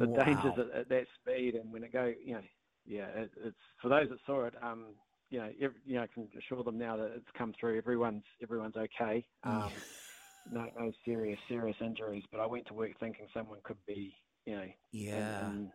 the 0.00 0.06
Wow. 0.06 0.24
dangers 0.24 0.52
at, 0.58 0.80
at 0.80 0.88
that 0.90 1.06
speed 1.20 1.54
and 1.54 1.72
when 1.72 1.82
it 1.82 1.94
go, 1.94 2.12
you 2.22 2.34
know, 2.34 2.42
yeah, 2.86 3.06
it, 3.08 3.30
it's 3.44 3.56
for 3.82 3.88
those 3.88 4.08
that 4.10 4.18
saw 4.26 4.44
it. 4.44 4.54
Um, 4.62 4.86
you 5.30 5.38
know, 5.40 5.50
ev 5.60 5.72
you 5.84 5.96
know, 5.96 6.02
I 6.02 6.06
can 6.06 6.28
assure 6.38 6.62
them 6.62 6.78
now 6.78 6.96
that 6.96 7.12
it's 7.16 7.26
come 7.36 7.52
through. 7.58 7.76
Everyone's 7.78 8.24
everyone's 8.42 8.76
okay. 8.76 9.26
Um, 9.44 9.70
no, 10.50 10.66
no 10.78 10.92
serious 11.04 11.38
serious 11.48 11.76
injuries. 11.80 12.22
But 12.30 12.40
I 12.40 12.46
went 12.46 12.66
to 12.68 12.74
work 12.74 12.92
thinking 13.00 13.26
someone 13.34 13.58
could 13.64 13.78
be, 13.86 14.14
you 14.44 14.56
know, 14.56 14.66
Yeah. 14.92 15.48
in 15.48 15.72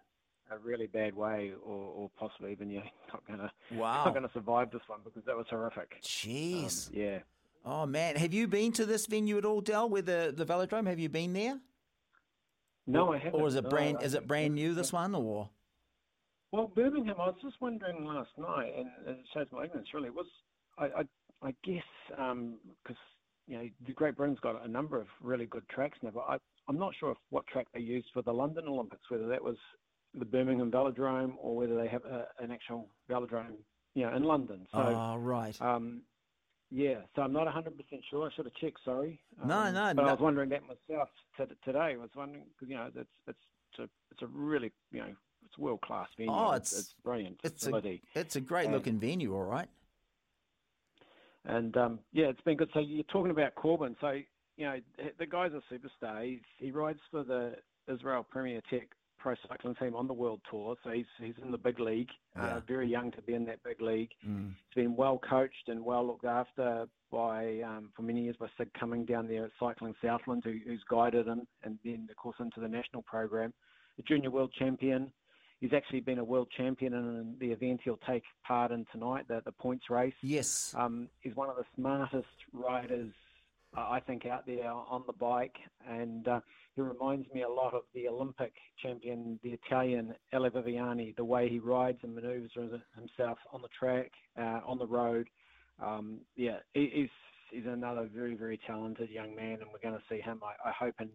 a 0.52 0.58
really 0.58 0.88
bad 0.88 1.16
way, 1.16 1.52
or, 1.64 1.76
or 1.76 2.12
possibly 2.18 2.52
even 2.52 2.70
you 2.70 2.80
know, 2.80 2.86
not 3.14 3.28
gonna 3.28 3.52
Wow. 3.74 4.06
not 4.06 4.14
gonna 4.14 4.32
survive 4.34 4.72
this 4.72 4.82
one 4.88 5.00
because 5.04 5.24
that 5.26 5.36
was 5.36 5.46
horrific. 5.50 5.92
Um, 5.96 6.00
Jeez. 6.02 6.90
yeah. 6.94 7.20
Oh 7.66 7.86
man, 7.86 8.16
have 8.16 8.34
you 8.34 8.48
been 8.48 8.72
to 8.74 8.86
this 8.86 9.06
venue 9.06 9.38
at 9.38 9.46
all, 9.46 9.62
Dell? 9.62 9.90
With 9.90 10.06
the 10.06 10.34
the 10.36 10.46
Velodrome, 10.46 10.88
have 10.88 11.00
you 11.00 11.10
been 11.10 11.34
there? 11.34 11.60
No, 12.88 13.08
or, 13.10 13.16
I 13.16 13.20
haven't. 13.20 13.40
Or 13.40 13.48
is 13.48 13.56
it 13.56 13.70
brand? 13.70 13.98
I 14.02 14.06
Is 14.06 14.14
it 14.14 14.28
brand 14.28 14.56
new? 14.56 14.74
This 14.74 14.92
one 14.92 15.14
or? 15.14 15.50
Well, 16.52 16.68
Birmingham, 16.68 17.16
I 17.20 17.28
was 17.28 17.40
just 17.42 17.62
wondering 17.62 18.06
last 18.06 18.32
night, 18.38 18.74
and 18.76 19.08
it 19.08 19.26
shows 19.34 19.48
my 19.52 19.66
ignorance 19.66 19.90
really, 19.94 20.10
was 20.10 20.28
I, 20.78 20.86
I, 20.86 21.04
I 21.48 21.52
guess, 21.64 21.84
because, 22.10 22.98
you 23.48 23.58
know, 23.58 23.70
the 23.86 23.94
Great 23.94 24.16
Britain's 24.16 24.40
got 24.40 24.64
a 24.66 24.68
number 24.68 25.00
of 25.00 25.08
really 25.22 25.46
good 25.46 25.68
tracks 25.70 25.98
now, 26.02 26.12
but 26.12 26.22
I, 26.22 26.38
I'm 26.68 26.78
not 26.80 26.94
sure 27.00 27.12
if 27.12 27.18
what 27.30 27.48
track 27.48 27.68
they 27.74 27.82
used 27.82 28.08
for 28.14 28.22
the 28.22 28.32
London 28.34 28.66
Olympics, 28.68 29.10
whether 29.10 29.28
that 29.30 29.44
was 29.44 29.58
the 30.14 30.26
Birmingham 30.26 30.72
Velodrome 30.72 31.36
or 31.38 31.56
whether 31.56 31.76
they 31.82 31.88
have 31.90 32.06
a, 32.06 32.28
an 32.40 32.52
actual 32.52 32.90
velodrome, 33.10 33.64
you 33.94 34.04
know, 34.10 34.16
in 34.16 34.24
London. 34.24 34.68
So, 34.76 34.82
oh 34.84 35.18
right. 35.18 35.56
um, 35.62 36.04
yeah, 36.72 37.04
so 37.16 37.22
I'm 37.24 37.34
not 37.34 37.48
100% 37.48 37.76
sure. 38.10 38.30
I 38.30 38.34
should 38.36 38.46
have 38.46 38.56
checked, 38.56 38.80
sorry. 38.86 39.22
No, 39.38 39.70
Um, 39.70 39.74
no, 39.74 39.94
But 39.96 40.04
no. 40.04 40.10
I 40.10 40.14
was 40.14 40.22
wondering 40.22 40.50
that 40.50 40.64
myself 40.64 41.10
t- 41.38 41.46
today. 41.64 41.80
I 41.94 41.98
was 41.98 42.12
wondering, 42.16 42.46
because, 42.50 42.70
you 42.70 42.76
know, 42.78 42.92
it's, 42.96 43.10
it's, 43.28 43.40
it's, 43.72 43.80
a, 43.80 43.90
it's 44.12 44.22
a 44.22 44.28
really, 44.28 44.74
you 44.92 45.00
know, 45.02 45.16
it's 45.52 45.58
world 45.60 45.82
class 45.82 46.08
venue. 46.18 46.32
Oh, 46.32 46.52
it's, 46.52 46.72
it's- 46.72 46.86
it's 46.86 46.96
brilliant 47.04 47.40
it's 47.44 47.64
a 47.64 47.66
facility. 47.66 48.02
it's 48.16 48.36
a 48.38 48.42
great 48.42 48.66
and- 48.66 48.74
looking 48.74 49.00
venue, 49.00 49.36
all 49.36 49.44
right. 49.44 49.68
And 51.46 51.76
um, 51.76 52.00
yeah, 52.14 52.26
it's 52.28 52.42
been 52.42 52.58
good. 52.58 52.70
So 52.74 52.80
you're 52.80 53.04
talking 53.06 53.32
about 53.32 53.56
Corbin. 53.56 53.96
So 54.00 54.12
you 54.58 54.66
know 54.66 54.78
the 55.18 55.26
guy's 55.26 55.52
a 55.54 55.62
superstar. 55.74 56.24
He's, 56.26 56.40
he 56.58 56.72
rides 56.72 57.00
for 57.10 57.24
the 57.24 57.56
Israel 57.92 58.26
Premier 58.30 58.62
Tech 58.70 58.90
Pro 59.18 59.34
Cycling 59.50 59.74
Team 59.76 59.96
on 59.96 60.08
the 60.08 60.14
World 60.14 60.40
Tour. 60.50 60.76
So 60.84 60.92
he's 60.92 61.08
he's 61.20 61.34
in 61.44 61.52
the 61.52 61.58
big 61.58 61.80
league. 61.80 62.10
Yeah. 62.36 62.58
Uh, 62.58 62.60
very 62.68 62.88
young 62.88 63.12
to 63.14 63.22
be 63.24 63.34
in 63.34 63.44
that 63.46 63.64
big 63.64 63.82
league. 63.82 64.12
Mm. 64.28 64.50
He's 64.70 64.84
been 64.84 64.96
well 64.96 65.20
coached 65.28 65.68
and 65.68 65.84
well 65.84 66.06
looked 66.06 66.26
after 66.26 66.86
by 67.12 67.62
um, 67.62 67.90
for 67.96 68.04
many 68.04 68.22
years 68.22 68.36
by 68.40 68.46
Sid 68.58 68.70
coming 68.80 69.04
down 69.04 69.28
there 69.28 69.46
at 69.46 69.52
Cycling 69.60 69.96
Southland, 70.02 70.44
who, 70.46 70.58
who's 70.66 70.84
guided 70.90 71.26
him, 71.28 71.48
and 71.64 71.80
then 71.84 72.08
of 72.10 72.16
course 72.18 72.36
into 72.40 72.60
the 72.60 72.68
national 72.70 73.02
program. 73.02 73.52
A 74.00 74.04
junior 74.04 74.30
world 74.30 74.54
champion. 74.58 75.12
He's 75.62 75.74
actually 75.74 76.00
been 76.00 76.18
a 76.18 76.24
world 76.24 76.48
champion 76.58 76.94
in 76.94 77.36
the 77.40 77.52
event 77.52 77.82
he'll 77.84 78.00
take 78.08 78.24
part 78.46 78.72
in 78.72 78.84
tonight, 78.92 79.28
the, 79.28 79.42
the 79.46 79.52
points 79.52 79.92
race. 79.92 80.14
Yes. 80.24 80.74
Um, 80.76 81.08
he's 81.20 81.36
one 81.36 81.52
of 81.52 81.56
the 81.56 81.66
smartest 81.76 82.26
riders, 82.52 83.14
uh, 83.78 83.82
I 83.82 84.00
think, 84.00 84.26
out 84.26 84.48
there 84.48 84.72
on 84.72 85.04
the 85.06 85.14
bike, 85.14 85.56
and 85.88 86.28
uh, 86.28 86.40
he 86.76 86.82
reminds 86.82 87.32
me 87.32 87.44
a 87.44 87.50
lot 87.50 87.76
of 87.76 87.84
the 87.94 88.08
Olympic 88.08 88.54
champion, 88.82 89.40
the 89.44 89.52
Italian 89.52 90.16
Elia 90.34 90.50
Viviani, 90.50 91.16
the 91.16 91.24
way 91.24 91.48
he 91.48 91.60
rides 91.60 92.00
and 92.02 92.16
manoeuvres 92.16 92.52
himself 92.96 93.38
on 93.54 93.62
the 93.62 93.70
track, 93.78 94.12
uh, 94.40 94.62
on 94.66 94.80
the 94.80 94.88
road. 94.88 95.30
Um, 95.80 96.22
yeah, 96.36 96.58
he, 96.74 96.90
he's 96.92 97.10
he's 97.52 97.72
another 97.72 98.10
very 98.14 98.36
very 98.36 98.60
talented 98.66 99.10
young 99.10 99.36
man, 99.36 99.60
and 99.62 99.68
we're 99.72 99.80
going 99.88 99.96
to 99.96 100.04
see 100.10 100.22
him. 100.22 100.42
I, 100.44 100.70
I 100.70 100.72
hope 100.72 100.96
in 101.00 101.10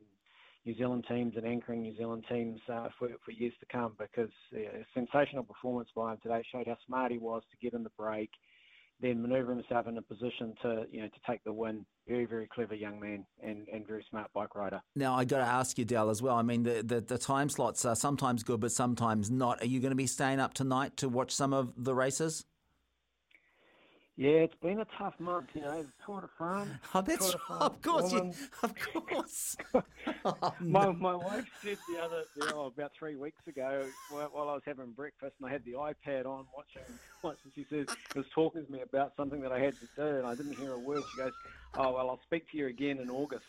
New 0.67 0.77
Zealand 0.77 1.07
teams 1.09 1.35
and 1.37 1.47
anchoring 1.47 1.83
New 1.83 1.97
Zealand 1.97 2.25
teams 2.29 2.61
uh, 2.69 2.89
for 2.99 3.09
for 3.25 3.31
years 3.31 3.55
to 3.61 3.67
come 3.67 3.93
because 3.99 4.31
a 4.55 4.85
sensational 4.93 5.45
performance 5.45 5.89
by 5.95 6.13
him 6.13 6.19
today 6.23 6.43
showed 6.53 6.67
how 6.67 6.77
smart 6.87 7.13
he 7.13 7.19
was 7.19 7.43
to 7.51 7.57
get 7.65 7.73
in 7.73 7.83
the 7.83 7.91
break 7.97 8.31
then 9.01 9.21
manoeuvre 9.21 9.55
himself 9.55 9.87
in 9.87 9.99
a 9.99 10.03
position 10.03 10.55
to 10.63 10.87
you 10.91 11.03
know 11.03 11.09
to 11.09 11.21
take 11.27 11.43
the 11.45 11.53
win. 11.53 11.85
Very 12.09 12.25
very 12.25 12.47
clever 12.47 12.75
young 12.75 12.99
man 13.01 13.27
and, 13.43 13.67
and 13.73 13.87
very 13.87 14.05
smart 14.09 14.33
bike 14.33 14.55
rider. 14.55 14.81
Now 14.95 15.15
I 15.15 15.25
got 15.25 15.39
to 15.39 15.45
ask 15.45 15.77
you, 15.79 15.85
Dell, 15.85 16.09
as 16.09 16.23
well. 16.23 16.37
I 16.37 16.43
mean, 16.43 16.63
the, 16.63 16.83
the 16.83 17.01
the 17.01 17.19
time 17.19 17.49
slots 17.49 17.85
are 17.85 17.97
sometimes 17.97 18.43
good, 18.43 18.61
but 18.61 18.73
sometimes 18.73 19.31
not. 19.31 19.63
Are 19.63 19.67
you 19.67 19.81
going 19.81 19.91
to 19.91 19.97
be 19.97 20.07
staying 20.07 20.41
up 20.41 20.55
tonight 20.55 20.97
to 20.99 21.09
watch 21.09 21.33
some 21.33 21.53
of 21.53 21.73
the 21.77 21.95
races? 21.95 22.45
Yeah, 24.19 24.31
it's 24.31 24.55
been 24.63 24.81
a 24.81 24.87
tough 24.97 25.13
month. 25.21 25.49
You 25.55 25.61
know, 25.61 25.83
the 25.83 25.89
Tour 26.05 26.23
de 26.23 26.29
France. 26.39 26.71
Oh, 26.95 27.03
that's 27.03 27.33
de 27.33 27.39
France 27.39 27.63
of 27.63 27.83
course, 27.83 28.13
you, 28.13 28.33
of 28.63 28.75
course. 28.75 29.57
Oh, 30.25 30.55
My, 30.61 30.91
my 30.91 31.15
wife 31.15 31.45
said 31.63 31.77
the 31.89 32.03
other, 32.03 32.23
you 32.41 32.49
know, 32.49 32.65
about 32.65 32.93
three 32.99 33.17
weeks 33.17 33.47
ago, 33.47 33.85
while, 34.11 34.29
while 34.33 34.49
I 34.49 34.55
was 34.55 34.63
having 34.65 34.93
breakfast 34.93 35.35
and 35.39 35.49
I 35.49 35.53
had 35.53 35.65
the 35.65 35.73
iPad 35.73 36.25
on 36.25 36.47
watching, 36.57 36.83
watching, 37.23 37.53
she 37.55 37.67
says, 37.69 37.87
was 38.15 38.25
talking 38.35 38.65
to 38.65 38.73
me 38.73 38.81
about 38.81 39.13
something 39.17 39.41
that 39.43 39.53
I 39.53 39.59
had 39.59 39.75
to 39.75 39.89
do 39.97 40.07
and 40.07 40.27
I 40.27 40.35
didn't 40.35 40.57
hear 40.57 40.73
a 40.73 40.79
word. 40.79 41.03
She 41.13 41.19
goes, 41.19 41.33
oh, 41.77 41.93
well, 41.93 42.09
I'll 42.09 42.21
speak 42.25 42.51
to 42.53 42.57
you 42.57 42.69
again 42.69 42.99
in 42.99 43.11
August. 43.11 43.45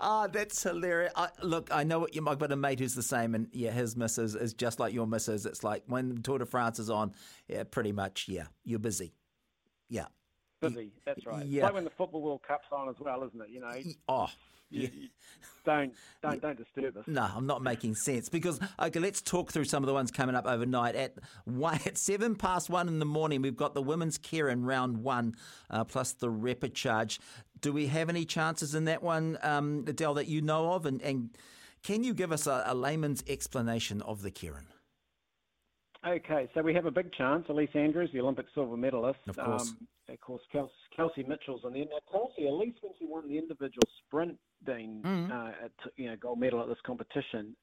Ah, 0.00 0.26
that's 0.32 0.62
hilarious. 0.62 1.12
I, 1.16 1.28
look, 1.42 1.68
I 1.72 1.84
know 1.84 1.98
what 1.98 2.14
you. 2.14 2.26
I've 2.28 2.38
got 2.38 2.52
a 2.52 2.56
mate 2.56 2.80
who's 2.80 2.94
the 2.94 3.02
same, 3.02 3.34
and 3.34 3.48
yeah, 3.52 3.70
his 3.70 3.96
missus 3.96 4.34
is 4.34 4.54
just 4.54 4.80
like 4.80 4.92
your 4.92 5.06
missus. 5.06 5.46
It's 5.46 5.64
like 5.64 5.82
when 5.86 6.22
Tour 6.22 6.38
de 6.38 6.46
France 6.46 6.78
is 6.78 6.90
on, 6.90 7.12
yeah, 7.48 7.64
pretty 7.64 7.92
much, 7.92 8.26
yeah, 8.28 8.44
you're 8.64 8.78
busy. 8.78 9.12
Yeah. 9.88 10.06
Busy, 10.60 10.92
that's 11.04 11.24
right. 11.24 11.46
Yeah. 11.46 11.58
It's 11.58 11.64
like 11.64 11.74
when 11.74 11.84
the 11.84 11.90
Football 11.90 12.22
World 12.22 12.40
Cup's 12.46 12.66
on 12.72 12.88
as 12.88 12.96
well, 12.98 13.22
isn't 13.24 13.40
it? 13.40 13.48
You 13.48 13.60
know, 13.60 13.72
Oh, 14.08 14.28
you, 14.70 14.90
you 14.92 15.08
don't, 15.64 15.94
don't, 16.20 16.42
don't 16.42 16.56
disturb 16.58 16.96
us. 16.96 17.04
No, 17.06 17.28
I'm 17.34 17.46
not 17.46 17.62
making 17.62 17.94
sense 17.94 18.28
because 18.28 18.58
okay, 18.80 18.98
let's 18.98 19.22
talk 19.22 19.52
through 19.52 19.64
some 19.64 19.82
of 19.82 19.86
the 19.86 19.94
ones 19.94 20.10
coming 20.10 20.34
up 20.34 20.46
overnight. 20.46 20.96
At 20.96 21.14
one, 21.44 21.78
at 21.86 21.96
seven 21.96 22.34
past 22.34 22.68
one 22.68 22.88
in 22.88 22.98
the 22.98 23.04
morning, 23.06 23.40
we've 23.40 23.56
got 23.56 23.74
the 23.74 23.82
women's 23.82 24.18
Keirin 24.18 24.66
round 24.66 24.98
one, 24.98 25.36
uh, 25.70 25.84
plus 25.84 26.12
the 26.14 26.28
repechage. 26.28 27.18
Do 27.60 27.72
we 27.72 27.86
have 27.88 28.08
any 28.08 28.24
chances 28.24 28.74
in 28.74 28.84
that 28.84 29.02
one, 29.02 29.38
um, 29.42 29.84
Adele, 29.86 30.14
that 30.14 30.26
you 30.28 30.40
know 30.40 30.72
of? 30.72 30.86
And, 30.86 31.00
and 31.02 31.30
can 31.82 32.04
you 32.04 32.14
give 32.14 32.32
us 32.32 32.46
a, 32.46 32.62
a 32.66 32.74
layman's 32.74 33.24
explanation 33.28 34.02
of 34.02 34.22
the 34.22 34.30
Keirin? 34.30 34.66
Okay, 36.06 36.48
so 36.54 36.62
we 36.62 36.74
have 36.74 36.86
a 36.86 36.90
big 36.90 37.12
chance. 37.12 37.46
Ellesse 37.48 37.74
Andrews, 37.74 38.10
the 38.12 38.20
Olympic 38.20 38.46
silver 38.54 38.76
medalist. 38.76 39.18
Of 39.28 39.36
course. 39.36 39.70
Um, 39.70 39.88
of 40.08 40.20
course, 40.20 40.42
Kelsey, 40.52 40.72
Kelsey 40.96 41.22
Mitchell's 41.24 41.62
on 41.64 41.72
there. 41.72 41.84
Now, 41.84 41.98
Kelsey, 42.10 42.46
at 42.46 42.54
least 42.54 42.78
when 42.82 42.92
she 42.98 43.04
won 43.04 43.28
the 43.28 43.36
individual 43.36 43.82
sprint, 44.06 44.38
Dean, 44.64 45.02
Mm. 45.04 45.30
uh, 45.30 45.64
at, 45.64 45.72
you 45.96 46.08
know, 46.08 46.16
gold 46.16 46.38
medal 46.40 46.60
at 46.62 46.68
this 46.68 46.78
competition, 46.86 47.54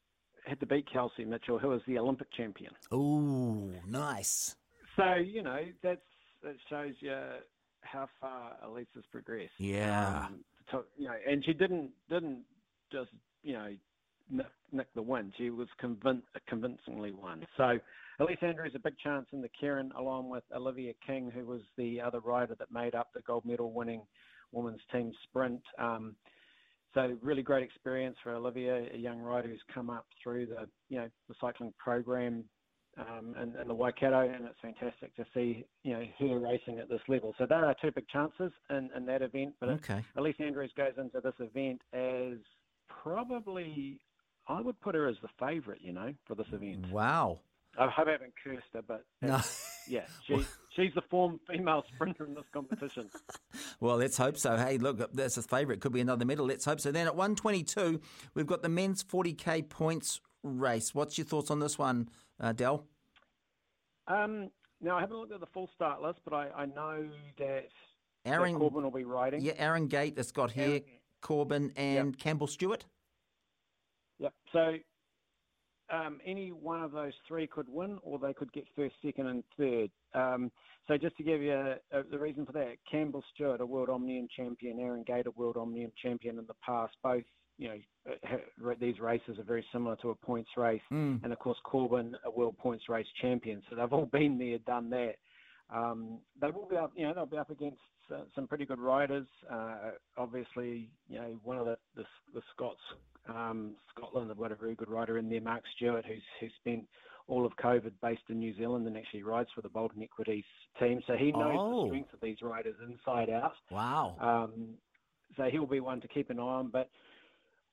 had 0.45 0.59
to 0.59 0.65
beat 0.65 0.85
Kelsey 0.91 1.25
Mitchell, 1.25 1.57
who 1.57 1.69
was 1.69 1.81
the 1.87 1.97
Olympic 1.97 2.31
champion. 2.33 2.71
Ooh, 2.93 3.73
nice. 3.87 4.55
So, 4.95 5.15
you 5.15 5.41
know, 5.41 5.61
that's 5.81 6.01
that 6.43 6.55
shows 6.69 6.93
you 6.99 7.17
how 7.85 8.07
far 8.19 8.53
Ellesse 8.65 8.87
has 8.95 9.03
progressed. 9.11 9.51
Yeah. 9.57 10.25
Um, 10.25 10.39
to, 10.71 10.83
you 10.97 11.07
know, 11.07 11.15
and 11.27 11.43
she 11.45 11.53
didn't 11.53 11.91
didn't 12.09 12.43
just 12.91 13.11
you 13.43 13.53
know 13.53 13.69
nick, 14.29 14.47
nick 14.71 14.87
the 14.95 15.01
win. 15.01 15.31
She 15.37 15.49
was 15.49 15.67
convin- 15.79 16.23
convincingly 16.47 17.11
won. 17.11 17.45
So 17.57 17.77
Ellesse 18.19 18.43
Andrews 18.43 18.73
a 18.75 18.79
big 18.79 18.97
chance 18.97 19.27
in 19.31 19.41
the 19.41 19.49
Keirin, 19.61 19.93
along 19.95 20.29
with 20.29 20.43
Olivia 20.55 20.93
King, 21.05 21.31
who 21.33 21.45
was 21.45 21.61
the 21.77 22.01
other 22.01 22.19
rider 22.19 22.55
that 22.55 22.71
made 22.71 22.95
up 22.95 23.09
the 23.13 23.21
gold 23.21 23.45
medal 23.45 23.71
winning 23.71 24.01
women's 24.51 24.81
team 24.91 25.11
sprint. 25.23 25.61
Um, 25.77 26.15
so 26.93 27.17
really 27.21 27.41
great 27.43 27.63
experience 27.63 28.15
for 28.23 28.33
Olivia, 28.33 28.87
a 28.93 28.97
young 28.97 29.19
rider 29.19 29.49
who's 29.49 29.61
come 29.73 29.89
up 29.89 30.05
through 30.23 30.47
the 30.47 30.67
you 30.89 30.97
know 30.97 31.09
the 31.27 31.35
cycling 31.39 31.73
program 31.77 32.45
um, 32.97 33.35
in, 33.41 33.55
in 33.59 33.67
the 33.67 33.73
Waikato, 33.73 34.21
and 34.21 34.45
it's 34.45 34.59
fantastic 34.61 35.15
to 35.15 35.25
see 35.33 35.65
you 35.83 35.93
know 35.93 36.03
her 36.19 36.39
racing 36.39 36.79
at 36.79 36.89
this 36.89 37.01
level. 37.07 37.33
So 37.37 37.45
there 37.45 37.65
are 37.65 37.75
two 37.81 37.91
big 37.91 38.07
chances 38.07 38.51
in, 38.69 38.89
in 38.95 39.05
that 39.07 39.21
event. 39.21 39.53
But 39.59 39.69
Okay. 39.69 40.03
Ellesse 40.17 40.39
Andrews 40.39 40.71
goes 40.77 40.93
into 40.97 41.19
this 41.21 41.33
event 41.39 41.81
as 41.93 42.37
probably 42.87 43.99
I 44.47 44.61
would 44.61 44.79
put 44.81 44.95
her 44.95 45.07
as 45.07 45.15
the 45.21 45.29
favourite, 45.39 45.81
you 45.81 45.93
know, 45.93 46.13
for 46.25 46.35
this 46.35 46.47
event. 46.51 46.91
Wow. 46.91 47.39
I 47.77 47.89
hope 47.89 48.07
I 48.07 48.11
haven't 48.11 48.33
cursed 48.41 48.63
her, 48.73 48.81
but 48.81 49.03
No. 49.21 49.41
yeah, 49.89 50.05
she, 50.27 50.45
she's 50.75 50.93
the 50.95 51.01
form 51.09 51.39
female 51.47 51.83
sprinter 51.93 52.25
in 52.25 52.33
this 52.33 52.45
competition. 52.53 53.09
Well, 53.81 53.97
let's 53.97 54.17
hope 54.17 54.37
so. 54.37 54.55
Hey, 54.55 54.77
look, 54.77 55.13
that's 55.13 55.35
a 55.37 55.41
favourite. 55.41 55.81
Could 55.81 55.91
be 55.91 55.99
another 55.99 56.23
medal. 56.25 56.45
Let's 56.45 56.63
hope 56.63 56.79
so. 56.79 56.91
Then 56.91 57.07
at 57.07 57.15
122, 57.15 57.99
we've 58.33 58.47
got 58.47 58.61
the 58.63 58.69
men's 58.69 59.03
40k 59.03 59.67
points 59.69 60.21
race. 60.43 60.95
What's 60.95 61.17
your 61.17 61.25
thoughts 61.25 61.51
on 61.51 61.59
this 61.59 61.77
one, 61.77 62.09
uh, 62.39 62.51
Dell? 62.53 62.85
Um, 64.07 64.49
now 64.81 64.97
I 64.97 65.01
haven't 65.01 65.17
looked 65.17 65.33
at 65.33 65.39
the 65.39 65.47
full 65.47 65.69
start 65.73 66.01
list, 66.01 66.19
but 66.23 66.33
I, 66.33 66.49
I 66.55 66.65
know 66.65 67.09
that, 67.37 67.65
Aaron, 68.25 68.53
that 68.53 68.59
Corbin 68.59 68.83
will 68.83 68.91
be 68.91 69.03
riding. 69.03 69.41
yeah, 69.41 69.53
Aaron 69.57 69.87
Gate 69.87 70.17
has 70.17 70.31
got 70.31 70.51
here, 70.51 70.65
Aaron- 70.65 70.83
Corbin 71.21 71.71
and 71.75 72.17
Campbell 72.17 72.47
Stewart. 72.47 72.85
Yep. 74.19 74.33
So 74.53 74.75
um, 75.91 76.19
any 76.25 76.49
one 76.51 76.83
of 76.83 76.91
those 76.91 77.13
three 77.27 77.47
could 77.47 77.67
win, 77.67 77.97
or 78.01 78.19
they 78.19 78.33
could 78.33 78.51
get 78.53 78.65
first, 78.75 78.95
second, 79.03 79.27
and 79.27 79.43
third. 79.57 79.89
Um, 80.13 80.51
so 80.87 80.97
just 80.97 81.17
to 81.17 81.23
give 81.23 81.41
you 81.41 81.53
a, 81.53 81.75
a, 81.91 82.03
the 82.03 82.19
reason 82.19 82.45
for 82.45 82.51
that, 82.53 82.75
Campbell 82.89 83.23
Stewart, 83.33 83.59
a 83.59 83.65
World 83.65 83.89
Omnium 83.89 84.27
champion, 84.35 84.79
Aaron 84.79 85.03
Gate, 85.03 85.25
a 85.25 85.31
World 85.31 85.57
Omnium 85.57 85.91
champion 86.01 86.37
in 86.37 86.45
the 86.45 86.53
past, 86.65 86.93
both 87.03 87.23
you 87.57 87.67
know 87.69 88.11
uh, 88.11 88.73
these 88.79 88.99
races 88.99 89.39
are 89.39 89.43
very 89.43 89.65
similar 89.71 89.95
to 89.97 90.09
a 90.09 90.15
points 90.15 90.49
race, 90.57 90.81
mm. 90.91 91.23
and 91.23 91.31
of 91.31 91.39
course 91.39 91.57
Corbin, 91.63 92.15
a 92.25 92.31
World 92.31 92.57
Points 92.57 92.89
Race 92.89 93.07
champion. 93.21 93.61
So 93.69 93.75
they've 93.75 93.91
all 93.91 94.05
been 94.05 94.37
there, 94.37 94.57
done 94.59 94.89
that. 94.91 95.15
Um, 95.73 96.19
they 96.39 96.51
will 96.51 96.67
be 96.67 96.77
up, 96.77 96.91
you 96.95 97.07
know, 97.07 97.13
they'll 97.13 97.25
be 97.25 97.37
up 97.37 97.49
against 97.49 97.79
uh, 98.13 98.21
some 98.35 98.47
pretty 98.47 98.65
good 98.65 98.79
riders. 98.79 99.27
Uh, 99.51 99.91
obviously, 100.17 100.89
you 101.07 101.17
know, 101.19 101.39
one 101.43 101.57
of 101.57 101.65
the 101.65 101.77
the, 101.95 102.03
the 102.33 102.41
Scots, 102.53 102.79
um, 103.27 103.75
Scotland 103.95 104.29
have 104.29 104.37
got 104.37 104.51
a 104.51 104.55
very 104.55 104.75
good 104.75 104.89
rider 104.89 105.17
in 105.17 105.29
there, 105.29 105.41
Mark 105.41 105.63
Stewart, 105.75 106.05
who's 106.05 106.21
who 106.39 106.47
spent 106.59 106.85
all 107.27 107.45
of 107.45 107.53
COVID 107.55 107.91
based 108.01 108.21
in 108.29 108.37
New 108.37 108.55
Zealand 108.55 108.85
and 108.85 108.95
actually 108.95 109.23
rides 109.23 109.49
for 109.55 109.61
the 109.61 109.69
Bolton 109.69 110.03
Equities 110.03 110.43
team. 110.79 111.01
So 111.07 111.13
he 111.15 111.31
knows 111.31 111.55
oh. 111.57 111.83
the 111.83 111.89
strength 111.89 112.13
of 112.13 112.21
these 112.21 112.37
riders 112.41 112.75
inside 112.87 113.29
out. 113.31 113.53
Wow. 113.71 114.15
Um, 114.19 114.75
so 115.35 115.45
he'll 115.45 115.65
be 115.65 115.79
one 115.79 116.01
to 116.01 116.07
keep 116.07 116.29
an 116.29 116.39
eye 116.39 116.43
on. 116.43 116.69
But 116.69 116.89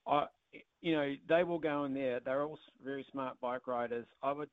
I, 0.06 0.25
you 0.80 0.92
know, 0.92 1.14
they 1.28 1.44
will 1.44 1.59
go 1.59 1.85
in 1.85 1.94
there. 1.94 2.21
They're 2.21 2.42
all 2.42 2.59
very 2.85 3.06
smart 3.12 3.40
bike 3.40 3.66
riders. 3.66 4.06
I 4.23 4.32
would 4.32 4.50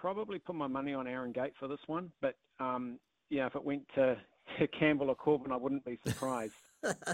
probably 0.00 0.38
put 0.38 0.54
my 0.54 0.66
money 0.66 0.94
on 0.94 1.06
Aaron 1.06 1.32
Gate 1.32 1.52
for 1.58 1.68
this 1.68 1.80
one, 1.86 2.10
but 2.20 2.34
um, 2.60 2.98
yeah, 3.30 3.46
if 3.46 3.54
it 3.54 3.64
went 3.64 3.82
to, 3.94 4.16
to 4.58 4.68
Campbell 4.68 5.10
or 5.10 5.14
Corbin, 5.14 5.52
I 5.52 5.56
wouldn't 5.56 5.84
be 5.84 5.98
surprised. 6.06 6.54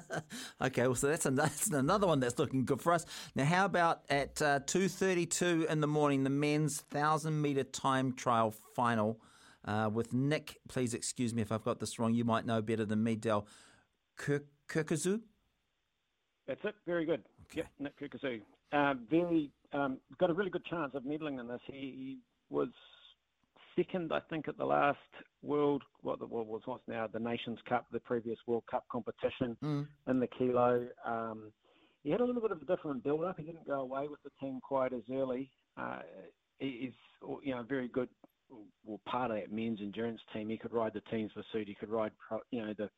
okay, 0.63 0.83
well, 0.83 0.95
so 0.95 1.09
that's, 1.09 1.25
that's 1.25 1.69
another 1.69 2.07
one 2.07 2.21
that's 2.21 2.39
looking 2.39 2.65
good 2.65 2.81
for 2.83 2.93
us. 2.93 3.07
Now, 3.35 3.45
how 3.45 3.65
about 3.65 4.03
at 4.09 4.41
uh, 4.43 4.61
two 4.67 4.89
thirty-two 4.89 5.67
in 5.71 5.81
the 5.81 5.87
morning, 5.87 6.25
the 6.25 6.31
men's 6.31 6.81
thousand 6.81 7.41
meter 7.41 7.65
time 7.65 8.13
trial 8.13 8.55
final 8.75 9.21
uh, 9.65 9.89
with 9.93 10.13
Nick? 10.13 10.59
Please 10.69 10.93
excuse 10.93 11.35
me 11.35 11.41
if 11.41 11.51
I've 11.51 11.65
got 11.65 11.81
this 11.81 11.99
wrong. 11.99 12.15
You 12.15 12.25
might 12.25 12.45
know 12.45 12.61
better 12.61 12.85
than 12.85 13.03
me, 13.03 13.17
Del 13.17 13.47
Kergozou. 14.19 15.23
That's 16.47 16.61
it. 16.65 16.75
Very 16.87 17.07
good. 17.07 17.23
Okay. 17.51 17.63
Yep, 17.63 17.67
Nick 17.79 17.99
Kergozou. 17.99 18.41
Uh, 18.73 18.95
very 19.11 19.51
um, 19.73 19.99
got 20.19 20.31
a 20.31 20.35
really 20.35 20.51
good 20.51 20.65
chance 20.67 20.93
of 20.95 21.05
medaling 21.05 21.41
in 21.41 21.49
this. 21.49 21.61
He, 21.67 21.73
he 21.73 22.19
was 22.51 22.69
second, 23.77 24.13
I 24.13 24.21
think, 24.31 24.49
at 24.49 24.57
the 24.57 24.65
last 24.65 24.99
World, 25.43 25.83
what 26.03 26.19
the 26.19 26.27
world 26.27 26.49
was 26.49 26.63
what's 26.65 26.83
now 26.89 27.07
the 27.07 27.19
Nations 27.19 27.59
Cup, 27.69 27.87
the 27.93 28.01
previous 28.01 28.39
World 28.47 28.65
Cup 28.71 28.85
competition 28.91 29.57
mm. 29.63 29.87
in 30.09 30.21
the 30.21 30.27
kilo. 30.27 30.87
Um, 31.05 31.53
he 32.03 32.11
had 32.11 32.21
a 32.21 32.25
little 32.25 32.41
bit 32.41 32.51
of 32.51 32.63
a 32.63 32.65
different 32.65 33.03
build-up. 33.03 33.37
He 33.39 33.45
didn't 33.45 33.67
go 33.67 33.81
away 33.81 34.09
with 34.09 34.23
the 34.23 34.31
team 34.41 34.61
quite 34.63 34.93
as 34.93 35.03
early. 35.13 35.51
Uh, 35.77 36.01
he's, 36.59 36.93
you 37.43 37.55
know, 37.55 37.63
very 37.63 37.89
good. 37.89 38.09
Well, 38.85 39.01
part 39.07 39.31
of 39.31 39.39
that 39.39 39.53
men's 39.53 39.81
endurance 39.81 40.21
team. 40.33 40.49
He 40.49 40.57
could 40.57 40.73
ride 40.73 40.93
the 40.95 41.03
teams 41.11 41.33
for 41.33 41.43
pursuit. 41.43 41.69
He 41.69 41.75
could 41.75 41.89
ride, 41.91 42.13
you 42.51 42.65
know, 42.65 42.75
the 42.77 42.89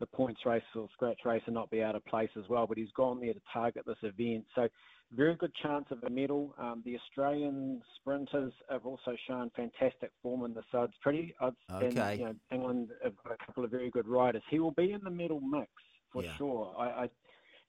the 0.00 0.06
points 0.06 0.40
race 0.44 0.62
or 0.74 0.88
scratch 0.92 1.20
race 1.24 1.42
and 1.46 1.54
not 1.54 1.70
be 1.70 1.82
out 1.82 1.94
of 1.94 2.04
place 2.06 2.30
as 2.36 2.48
well. 2.48 2.66
But 2.66 2.78
he's 2.78 2.90
gone 2.96 3.20
there 3.20 3.34
to 3.34 3.40
target 3.52 3.84
this 3.86 3.96
event. 4.02 4.46
So 4.54 4.68
very 5.12 5.34
good 5.36 5.52
chance 5.62 5.86
of 5.90 6.02
a 6.04 6.10
medal. 6.10 6.54
Um, 6.58 6.82
the 6.84 6.96
Australian 6.96 7.82
sprinters 7.96 8.52
have 8.70 8.86
also 8.86 9.16
shown 9.28 9.50
fantastic 9.54 10.10
form 10.22 10.44
in 10.44 10.54
the 10.54 10.62
it's 10.72 10.94
pretty. 11.02 11.34
I'd, 11.40 11.52
okay. 11.72 11.86
And, 11.86 12.20
you 12.20 12.24
know, 12.26 12.34
England 12.52 12.88
have 13.04 13.14
got 13.22 13.32
a 13.32 13.46
couple 13.46 13.64
of 13.64 13.70
very 13.70 13.90
good 13.90 14.08
riders. 14.08 14.42
He 14.50 14.58
will 14.58 14.72
be 14.72 14.92
in 14.92 15.00
the 15.02 15.10
medal 15.10 15.40
mix 15.40 15.70
for 16.12 16.22
yeah. 16.22 16.36
sure. 16.38 16.74
I, 16.78 16.84
I, 16.84 17.10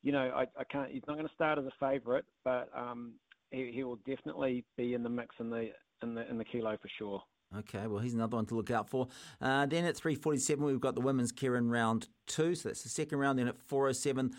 you 0.03 0.11
know, 0.11 0.31
I, 0.35 0.43
I 0.59 0.63
can't. 0.71 0.91
He's 0.91 1.03
not 1.07 1.15
going 1.15 1.27
to 1.27 1.33
start 1.33 1.59
as 1.59 1.65
a 1.65 1.71
favourite, 1.79 2.25
but 2.43 2.69
um, 2.75 3.13
he, 3.51 3.71
he 3.73 3.83
will 3.83 3.97
definitely 4.07 4.63
be 4.77 4.93
in 4.93 5.03
the 5.03 5.09
mix 5.09 5.35
in 5.39 5.49
the 5.49 5.69
in 6.01 6.15
the 6.15 6.29
in 6.29 6.37
the 6.37 6.45
kilo 6.45 6.77
for 6.81 6.89
sure. 6.97 7.23
Okay, 7.59 7.85
well, 7.87 7.99
he's 7.99 8.13
another 8.13 8.37
one 8.37 8.45
to 8.47 8.55
look 8.55 8.71
out 8.71 8.89
for. 8.89 9.07
Uh, 9.41 9.65
then 9.65 9.83
at 9.85 9.95
3.47, 9.95 10.59
we've 10.59 10.79
got 10.79 10.95
the 10.95 11.01
women's 11.01 11.33
Keirin 11.33 11.69
round 11.69 12.07
two. 12.25 12.55
So 12.55 12.69
that's 12.69 12.83
the 12.83 12.89
second 12.89 13.17
round. 13.17 13.39
Then 13.39 13.49
at 13.49 13.67
4.07, 13.67 14.33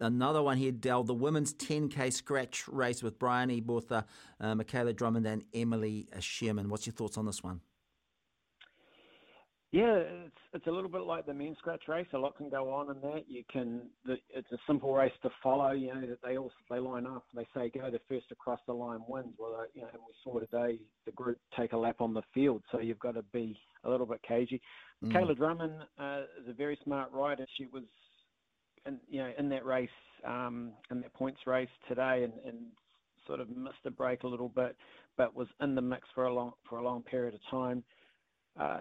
another 0.00 0.42
one 0.42 0.56
here, 0.56 0.70
Dell, 0.70 1.02
the 1.02 1.14
women's 1.14 1.52
10K 1.54 2.12
scratch 2.12 2.68
race 2.68 3.02
with 3.02 3.18
Bryony 3.18 3.60
Botha, 3.60 4.06
uh, 4.40 4.54
Michaela 4.54 4.92
Drummond, 4.92 5.26
and 5.26 5.44
Emily 5.52 6.06
Shearman. 6.20 6.68
What's 6.68 6.86
your 6.86 6.94
thoughts 6.94 7.18
on 7.18 7.26
this 7.26 7.42
one? 7.42 7.60
Yeah, 9.72 9.94
it's 10.26 10.36
it's 10.52 10.66
a 10.66 10.70
little 10.70 10.90
bit 10.90 11.00
like 11.02 11.24
the 11.24 11.32
men's 11.32 11.56
scratch 11.56 11.84
race. 11.88 12.06
A 12.12 12.18
lot 12.18 12.36
can 12.36 12.50
go 12.50 12.70
on 12.70 12.94
in 12.94 13.00
that. 13.00 13.24
You 13.26 13.42
can 13.50 13.80
the, 14.04 14.18
it's 14.28 14.52
a 14.52 14.58
simple 14.66 14.92
race 14.92 15.12
to 15.22 15.30
follow. 15.42 15.72
You 15.72 15.94
know 15.94 16.06
that 16.06 16.18
they 16.22 16.36
all 16.36 16.52
they 16.70 16.78
line 16.78 17.06
up. 17.06 17.24
They 17.34 17.46
say 17.54 17.70
go 17.74 17.90
the 17.90 17.98
first 18.06 18.26
across 18.30 18.60
the 18.66 18.74
line 18.74 19.00
wins. 19.08 19.32
Well, 19.38 19.56
uh, 19.58 19.64
you 19.72 19.80
know, 19.80 19.88
and 19.94 20.02
we 20.06 20.12
saw 20.22 20.38
today 20.40 20.78
the 21.06 21.12
group 21.12 21.38
take 21.56 21.72
a 21.72 21.76
lap 21.78 22.02
on 22.02 22.12
the 22.12 22.20
field. 22.34 22.62
So 22.70 22.80
you've 22.80 22.98
got 22.98 23.14
to 23.14 23.22
be 23.32 23.58
a 23.84 23.90
little 23.90 24.04
bit 24.04 24.20
cagey. 24.28 24.60
Mm. 25.02 25.12
Kayla 25.14 25.36
Drummond 25.38 25.72
uh, 25.98 26.20
is 26.38 26.48
a 26.50 26.52
very 26.52 26.78
smart 26.84 27.10
rider. 27.10 27.46
She 27.56 27.64
was 27.64 27.84
in, 28.86 28.98
you 29.08 29.20
know, 29.20 29.32
in 29.38 29.48
that 29.48 29.64
race, 29.64 29.88
um, 30.26 30.72
in 30.90 31.00
that 31.00 31.14
points 31.14 31.40
race 31.46 31.70
today, 31.88 32.24
and, 32.24 32.34
and 32.46 32.58
sort 33.26 33.40
of 33.40 33.48
missed 33.48 33.86
a 33.86 33.90
break 33.90 34.24
a 34.24 34.28
little 34.28 34.50
bit, 34.50 34.76
but 35.16 35.34
was 35.34 35.48
in 35.62 35.74
the 35.74 35.80
mix 35.80 36.06
for 36.14 36.24
a 36.24 36.34
long 36.34 36.52
for 36.68 36.78
a 36.78 36.84
long 36.84 37.02
period 37.02 37.32
of 37.32 37.40
time. 37.50 37.82
Uh, 38.60 38.80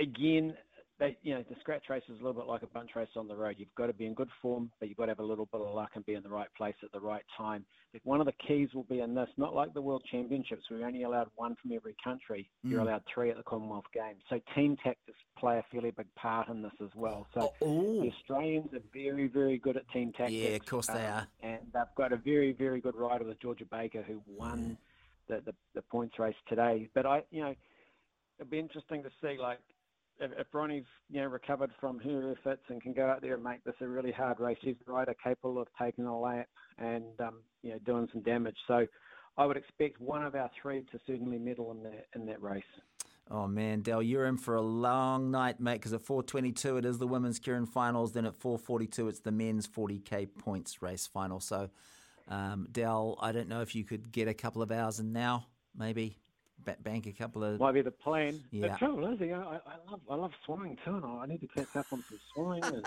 again, 0.00 0.54
they, 1.00 1.16
you 1.22 1.34
know, 1.34 1.42
the 1.48 1.56
scratch 1.60 1.84
race 1.88 2.02
is 2.08 2.20
a 2.20 2.22
little 2.22 2.34
bit 2.34 2.46
like 2.46 2.62
a 2.62 2.66
bunch 2.66 2.90
race 2.94 3.08
on 3.16 3.26
the 3.26 3.34
road. 3.34 3.56
You've 3.58 3.74
got 3.74 3.86
to 3.86 3.94
be 3.94 4.04
in 4.04 4.12
good 4.12 4.28
form, 4.42 4.70
but 4.78 4.88
you've 4.88 4.98
got 4.98 5.06
to 5.06 5.12
have 5.12 5.18
a 5.18 5.24
little 5.24 5.46
bit 5.46 5.62
of 5.62 5.74
luck 5.74 5.92
and 5.94 6.04
be 6.04 6.14
in 6.14 6.22
the 6.22 6.28
right 6.28 6.48
place 6.56 6.74
at 6.84 6.92
the 6.92 7.00
right 7.00 7.24
time. 7.36 7.64
One 8.04 8.20
of 8.20 8.26
the 8.26 8.34
keys 8.46 8.68
will 8.74 8.84
be 8.84 9.00
in 9.00 9.14
this, 9.14 9.28
not 9.38 9.54
like 9.54 9.72
the 9.72 9.80
World 9.80 10.02
Championships, 10.10 10.64
we're 10.70 10.86
only 10.86 11.02
allowed 11.02 11.28
one 11.36 11.56
from 11.60 11.72
every 11.72 11.96
country. 12.04 12.50
Mm. 12.64 12.70
You're 12.70 12.80
allowed 12.82 13.02
three 13.12 13.30
at 13.30 13.36
the 13.38 13.42
Commonwealth 13.42 13.86
Games. 13.94 14.20
So 14.28 14.40
team 14.54 14.76
tactics 14.84 15.18
play 15.38 15.58
a 15.58 15.64
fairly 15.72 15.90
big 15.90 16.06
part 16.16 16.48
in 16.48 16.62
this 16.62 16.72
as 16.82 16.90
well. 16.94 17.26
So 17.34 17.52
oh, 17.62 18.02
the 18.02 18.12
Australians 18.12 18.72
are 18.74 18.82
very, 18.92 19.26
very 19.26 19.58
good 19.58 19.78
at 19.78 19.88
team 19.92 20.12
tactics. 20.12 20.32
Yeah, 20.32 20.50
of 20.50 20.66
course 20.66 20.86
they 20.86 21.06
um, 21.06 21.14
are. 21.14 21.26
And 21.42 21.60
they've 21.72 21.82
got 21.96 22.12
a 22.12 22.16
very, 22.16 22.52
very 22.52 22.80
good 22.80 22.94
rider 22.94 23.24
with 23.24 23.40
Georgia 23.40 23.64
Baker 23.64 24.02
who 24.02 24.20
won 24.26 24.76
yeah. 25.28 25.36
the, 25.36 25.42
the, 25.46 25.54
the 25.76 25.82
points 25.82 26.18
race 26.18 26.36
today. 26.46 26.90
But 26.94 27.06
I, 27.06 27.22
you 27.30 27.40
know, 27.40 27.54
it'll 28.38 28.50
be 28.50 28.58
interesting 28.58 29.02
to 29.02 29.10
see 29.22 29.38
like 29.40 29.58
if, 30.20 30.30
if 30.38 30.46
Ronnie's 30.52 30.84
you 31.10 31.20
know 31.20 31.28
recovered 31.28 31.70
from 31.80 31.98
her 32.00 32.32
efforts 32.38 32.62
and 32.68 32.80
can 32.82 32.92
go 32.92 33.06
out 33.06 33.22
there 33.22 33.34
and 33.34 33.42
make 33.42 33.64
this 33.64 33.74
a 33.80 33.88
really 33.88 34.12
hard 34.12 34.38
race, 34.38 34.58
she's 34.62 34.76
a 34.86 34.92
rider 34.92 35.14
capable 35.22 35.60
of 35.60 35.68
taking 35.80 36.04
a 36.04 36.18
lap 36.18 36.48
and 36.78 37.04
um, 37.20 37.40
you 37.62 37.70
know 37.70 37.78
doing 37.84 38.08
some 38.12 38.22
damage. 38.22 38.56
So 38.68 38.86
I 39.36 39.46
would 39.46 39.56
expect 39.56 40.00
one 40.00 40.24
of 40.24 40.34
our 40.34 40.50
three 40.60 40.82
to 40.92 40.98
certainly 41.06 41.38
medal 41.38 41.70
in 41.72 41.82
that 41.84 42.06
in 42.14 42.26
that 42.26 42.42
race. 42.42 42.62
Oh 43.32 43.46
man, 43.46 43.82
Dell, 43.82 44.02
you're 44.02 44.26
in 44.26 44.36
for 44.36 44.56
a 44.56 44.60
long 44.62 45.30
night, 45.30 45.60
mate. 45.60 45.74
Because 45.74 45.92
at 45.92 46.02
4:22 46.02 46.78
it 46.78 46.84
is 46.84 46.98
the 46.98 47.06
women's 47.06 47.40
Keirin 47.40 47.68
finals. 47.68 48.12
Then 48.12 48.26
at 48.26 48.38
4:42 48.38 49.08
it's 49.08 49.20
the 49.20 49.32
men's 49.32 49.66
40k 49.66 50.26
points 50.38 50.82
race 50.82 51.06
final. 51.06 51.40
So, 51.40 51.70
um, 52.28 52.68
Dell, 52.70 53.16
I 53.20 53.32
don't 53.32 53.48
know 53.48 53.62
if 53.62 53.74
you 53.74 53.84
could 53.84 54.12
get 54.12 54.28
a 54.28 54.34
couple 54.34 54.62
of 54.62 54.70
hours 54.70 55.00
in 55.00 55.12
now, 55.12 55.46
maybe 55.76 56.19
bank 56.82 57.06
a 57.06 57.12
couple 57.12 57.44
of. 57.44 57.58
Might 57.60 57.72
be 57.72 57.82
the 57.82 57.90
plan. 57.90 58.40
Yeah. 58.50 58.68
The 58.68 58.78
trouble 58.78 59.12
is, 59.12 59.20
you 59.20 59.28
know, 59.28 59.48
I, 59.48 59.70
I 59.70 59.90
love 59.90 60.00
I 60.10 60.14
love 60.14 60.32
swimming 60.44 60.76
too, 60.84 60.96
and 60.96 61.04
I 61.04 61.26
need 61.26 61.40
to 61.40 61.46
catch 61.46 61.74
up 61.74 61.86
on 61.92 62.02
some 62.08 62.20
swimming. 62.34 62.64
And... 62.64 62.86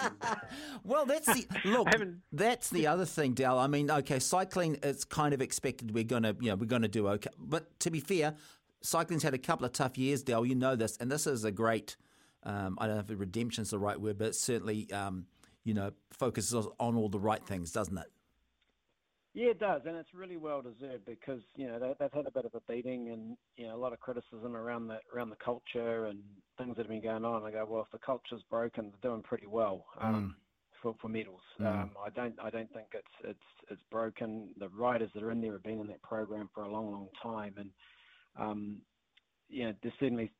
well, 0.84 1.06
that's 1.06 1.28
the 1.28 1.46
look. 1.66 1.88
that's 2.32 2.70
the 2.70 2.88
other 2.88 3.06
thing, 3.06 3.34
Dal. 3.34 3.60
I 3.60 3.68
mean, 3.68 3.90
okay, 3.90 4.20
cycling. 4.20 4.78
It's 4.84 5.04
kind 5.04 5.34
of 5.34 5.42
expected 5.42 5.94
we're 5.94 6.04
gonna, 6.04 6.36
you 6.40 6.50
know, 6.50 6.56
we're 6.56 6.66
gonna 6.66 6.88
do 6.88 7.08
okay. 7.10 7.30
But 7.38 7.80
to 7.82 7.92
be 7.92 8.00
fair, 8.00 8.36
cycling's 8.82 9.24
had 9.24 9.34
a 9.34 9.40
couple 9.40 9.66
of 9.66 9.74
tough 9.74 9.98
years, 9.98 10.24
Dal. 10.24 10.46
You 10.46 10.56
know 10.56 10.76
this, 10.76 10.98
and 10.98 11.12
this 11.12 11.28
is 11.28 11.44
a 11.44 11.52
great. 11.52 11.98
Um, 12.44 12.78
I 12.80 12.88
don't 12.88 12.96
know 12.96 13.14
if 13.14 13.20
redemption's 13.20 13.70
the 13.70 13.80
right 13.80 14.00
word, 14.00 14.18
but 14.18 14.36
certainly, 14.36 14.92
um, 14.92 15.28
you 15.64 15.74
know, 15.74 15.92
focuses 16.12 16.68
on 16.78 16.96
all 16.96 17.08
the 17.08 17.20
right 17.20 17.46
things, 17.46 17.72
doesn't 17.72 17.98
it? 17.98 18.13
Yeah, 19.34 19.50
it 19.50 19.60
does, 19.60 19.82
and 19.88 19.98
it's 19.98 20.14
really 20.14 20.38
well 20.38 20.62
deserved 20.62 21.06
because 21.06 21.42
you 21.56 21.66
know 21.66 21.80
they, 21.80 21.88
have 22.00 22.14
had 22.14 22.28
a 22.28 22.32
bit 22.32 22.46
of 22.46 22.54
a 22.54 22.62
beating 22.72 23.10
and 23.10 23.36
you 23.58 23.68
know 23.68 23.76
a 23.76 23.82
lot 23.82 23.92
of 23.92 24.00
criticism 24.00 24.56
around 24.56 24.88
the 24.88 25.00
around 25.14 25.32
the 25.32 25.36
culture 25.44 26.06
and 26.06 26.20
things 26.58 26.76
that 26.76 26.84
have 26.84 26.90
been 26.90 27.02
going 27.02 27.26
on. 27.26 27.44
I 27.44 27.52
go, 27.52 27.66
well, 27.68 27.82
if 27.82 27.92
the 27.92 28.06
culture's 28.06 28.44
broken, 28.50 28.92
they're 28.92 29.12
doing 29.12 29.24
pretty 29.24 29.48
well 29.48 29.86
um, 30.00 30.36
mm. 30.36 30.82
for 30.84 30.96
for 31.02 31.10
medals. 31.10 31.42
Mm. 31.60 31.66
Um, 31.66 31.92
I 32.06 32.12
don't 32.12 32.36
I 32.40 32.52
don't 32.52 32.72
think 32.74 32.88
it's 32.94 33.08
it's 33.24 33.72
it's 33.72 33.82
broken. 33.90 34.50
The 34.60 34.70
riders 34.70 35.10
that 35.16 35.24
are 35.24 35.32
in 35.32 35.42
there 35.42 35.54
have 35.54 35.64
been 35.64 35.80
in 35.80 35.88
that 35.88 36.04
program 36.04 36.48
for 36.54 36.64
a 36.64 36.72
long, 36.72 36.92
long 36.92 37.08
time, 37.22 37.56
and 37.58 37.70
um, 38.40 38.78
you 39.50 39.66
know 39.66 39.74
there's 39.82 39.96
certainly 40.00 40.32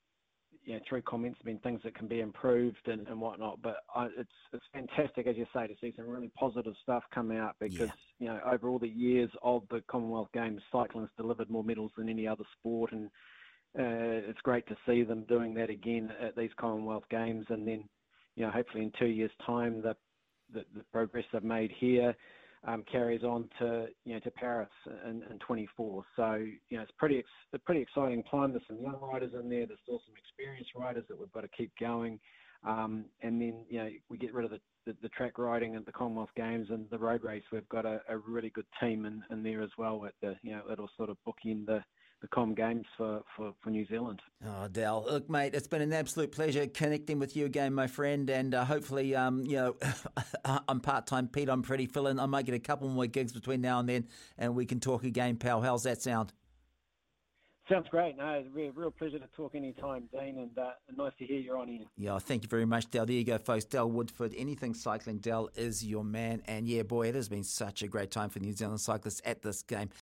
you 0.66 0.74
know, 0.74 0.80
through 0.88 1.02
comments 1.02 1.40
have 1.40 1.46
been 1.46 1.60
things 1.60 1.82
that 1.84 1.96
can 1.96 2.08
be 2.08 2.22
improved 2.22 2.88
and, 2.88 3.08
and 3.08 3.20
whatnot. 3.20 3.62
But 3.62 3.78
I, 3.94 4.08
it's 4.18 4.32
it's 4.54 4.66
fantastic, 4.72 5.28
as 5.28 5.36
you 5.36 5.46
say, 5.54 5.68
to 5.68 5.74
see 5.82 5.94
some 5.96 6.08
really 6.08 6.32
positive 6.38 6.74
stuff 6.82 7.04
come 7.14 7.32
out 7.32 7.56
because 7.60 7.90
yeah. 8.20 8.20
you 8.20 8.28
know 8.28 8.40
over 8.50 8.70
all 8.70 8.80
the 8.80 8.88
years 8.88 9.30
of 9.44 9.64
the 9.70 9.84
Commonwealth 9.88 10.30
Games, 10.34 10.62
cycling 10.72 11.04
has 11.04 11.10
delivered 11.18 11.50
more 11.50 11.64
medals 11.64 11.92
than 11.98 12.10
any 12.10 12.28
other 12.28 12.46
sport, 12.60 12.92
and 12.94 13.08
uh, 13.78 14.30
it's 14.30 14.42
great 14.42 14.68
to 14.68 14.78
see 14.86 15.04
them 15.04 15.26
doing 15.28 15.54
that 15.56 15.70
again 15.70 16.12
at 16.22 16.36
these 16.36 16.52
Commonwealth 16.58 17.06
Games, 17.10 17.46
and 17.50 17.68
then 17.68 17.84
you 18.36 18.46
know 18.46 18.52
hopefully 18.52 18.84
in 18.84 18.92
two 18.98 19.08
years' 19.08 19.32
time 19.46 19.82
the 19.82 19.96
the, 20.54 20.64
the 20.76 20.84
progress 20.92 21.26
they've 21.34 21.44
made 21.44 21.72
here. 21.78 22.16
Um, 22.66 22.84
carries 22.90 23.24
on 23.24 23.50
to 23.60 23.88
you 24.06 24.14
know 24.14 24.20
to 24.22 24.32
Paris 24.32 24.70
in, 25.06 25.24
in 25.30 25.40
24. 25.40 26.04
So 26.16 26.34
you 26.70 26.78
know 26.78 26.84
it's 26.84 26.92
pretty 26.98 27.24
a 27.54 27.60
pretty 27.60 27.82
exciting 27.82 28.24
time. 28.30 28.52
There's 28.52 28.64
some 28.68 28.82
young 28.82 29.00
riders 29.02 29.32
in 29.34 29.50
there. 29.50 29.66
There's 29.66 29.80
still 29.84 30.02
some 30.06 30.16
experienced 30.18 30.72
riders 30.76 31.06
that 31.10 31.20
we've 31.20 31.32
got 31.32 31.42
to 31.42 31.50
keep 31.50 31.72
going. 31.80 32.20
Um, 32.66 33.06
and 33.22 33.42
then 33.42 33.66
you 33.70 33.80
know 33.80 33.90
we 34.10 34.18
get 34.18 34.34
rid 34.34 34.46
of 34.46 34.52
the, 34.52 34.96
the, 35.02 35.10
track 35.10 35.38
riding 35.38 35.76
at 35.76 35.86
the 35.86 35.92
Commonwealth 35.92 36.30
Games 36.36 36.68
and 36.70 36.90
the 36.90 36.98
road 36.98 37.24
race. 37.24 37.44
We've 37.52 37.68
got 37.68 37.86
a, 37.86 38.02
a 38.08 38.18
really 38.18 38.50
good 38.50 38.66
team 38.80 39.06
in, 39.06 39.22
in 39.32 39.44
there 39.44 39.62
as 39.62 39.72
well. 39.78 40.06
At 40.06 40.14
the 40.22 40.36
you 40.44 40.52
know 40.52 40.62
it'll 40.72 40.90
sort 40.96 41.10
of 41.10 41.18
bookend 41.28 41.66
the 41.66 41.84
the 42.24 42.28
Com 42.30 42.56
Games 42.56 42.86
for, 42.98 43.22
for, 43.36 43.54
for 43.62 43.70
New 43.70 43.86
Zealand. 43.86 44.22
Oh, 44.48 44.70
Dal, 44.70 45.04
look, 45.04 45.30
mate, 45.30 45.54
it's 45.54 45.68
been 45.68 45.82
an 45.82 45.92
absolute 45.92 46.32
pleasure 46.32 46.66
connecting 46.66 47.20
with 47.20 47.36
you 47.36 47.46
again, 47.46 47.74
my 47.74 47.86
friend, 47.86 48.30
and 48.30 48.56
uh, 48.56 48.64
hopefully, 48.64 49.14
um, 49.14 49.44
you 49.46 49.58
know, 49.58 49.76
I'm 50.68 50.80
part 50.80 51.06
time 51.06 51.28
Pete. 51.28 51.50
I'm 51.50 51.62
pretty 51.62 51.86
filling. 51.86 52.20
I 52.20 52.26
might 52.26 52.46
get 52.46 52.56
a 52.56 52.60
couple 52.60 52.88
more 52.88 53.08
gigs 53.08 53.34
between 53.34 53.60
now 53.60 53.80
and 53.80 53.90
then, 53.90 54.08
and 54.38 54.56
we 54.56 54.66
can 54.66 54.80
talk 54.80 55.04
again, 55.04 55.36
pal. 55.36 55.62
How's 55.62 55.84
that 55.84 56.02
sound? 56.02 56.32
Sounds 57.70 57.88
great. 57.90 58.18
No, 58.18 58.30
it's 58.32 58.48
a 58.48 58.52
real, 58.52 58.72
real 58.74 58.92
pleasure 58.92 59.20
to 59.20 59.28
talk 59.38 59.56
anytime, 59.56 60.10
Dean, 60.12 60.38
and 60.38 60.58
uh, 60.58 60.72
nice 60.98 61.14
to 61.20 61.26
hear 61.26 61.40
you're 61.40 61.58
on 61.58 61.70
here. 61.70 61.86
Yeah, 61.96 62.20
thank 62.20 62.44
you 62.44 62.50
very 62.50 62.66
much, 62.66 62.92
Dal. 62.92 63.06
There 63.06 63.16
you 63.16 63.24
go, 63.24 63.38
folks. 63.38 63.64
Dal 63.64 63.90
Woodford, 63.90 64.34
anything 64.38 64.74
cycling, 64.74 65.20
Dal 65.20 65.50
is 65.56 65.84
your 65.84 66.04
man. 66.04 66.42
And 66.46 66.68
yeah, 66.68 66.84
boy, 66.84 67.08
it 67.08 67.16
has 67.16 67.30
been 67.30 67.46
such 67.46 67.82
a 67.82 67.88
great 67.88 68.12
time 68.12 68.30
for 68.30 68.40
New 68.40 68.52
Zealand 68.52 68.82
cyclists 68.82 69.22
at 69.24 69.44
this 69.44 69.62
game. 69.64 69.90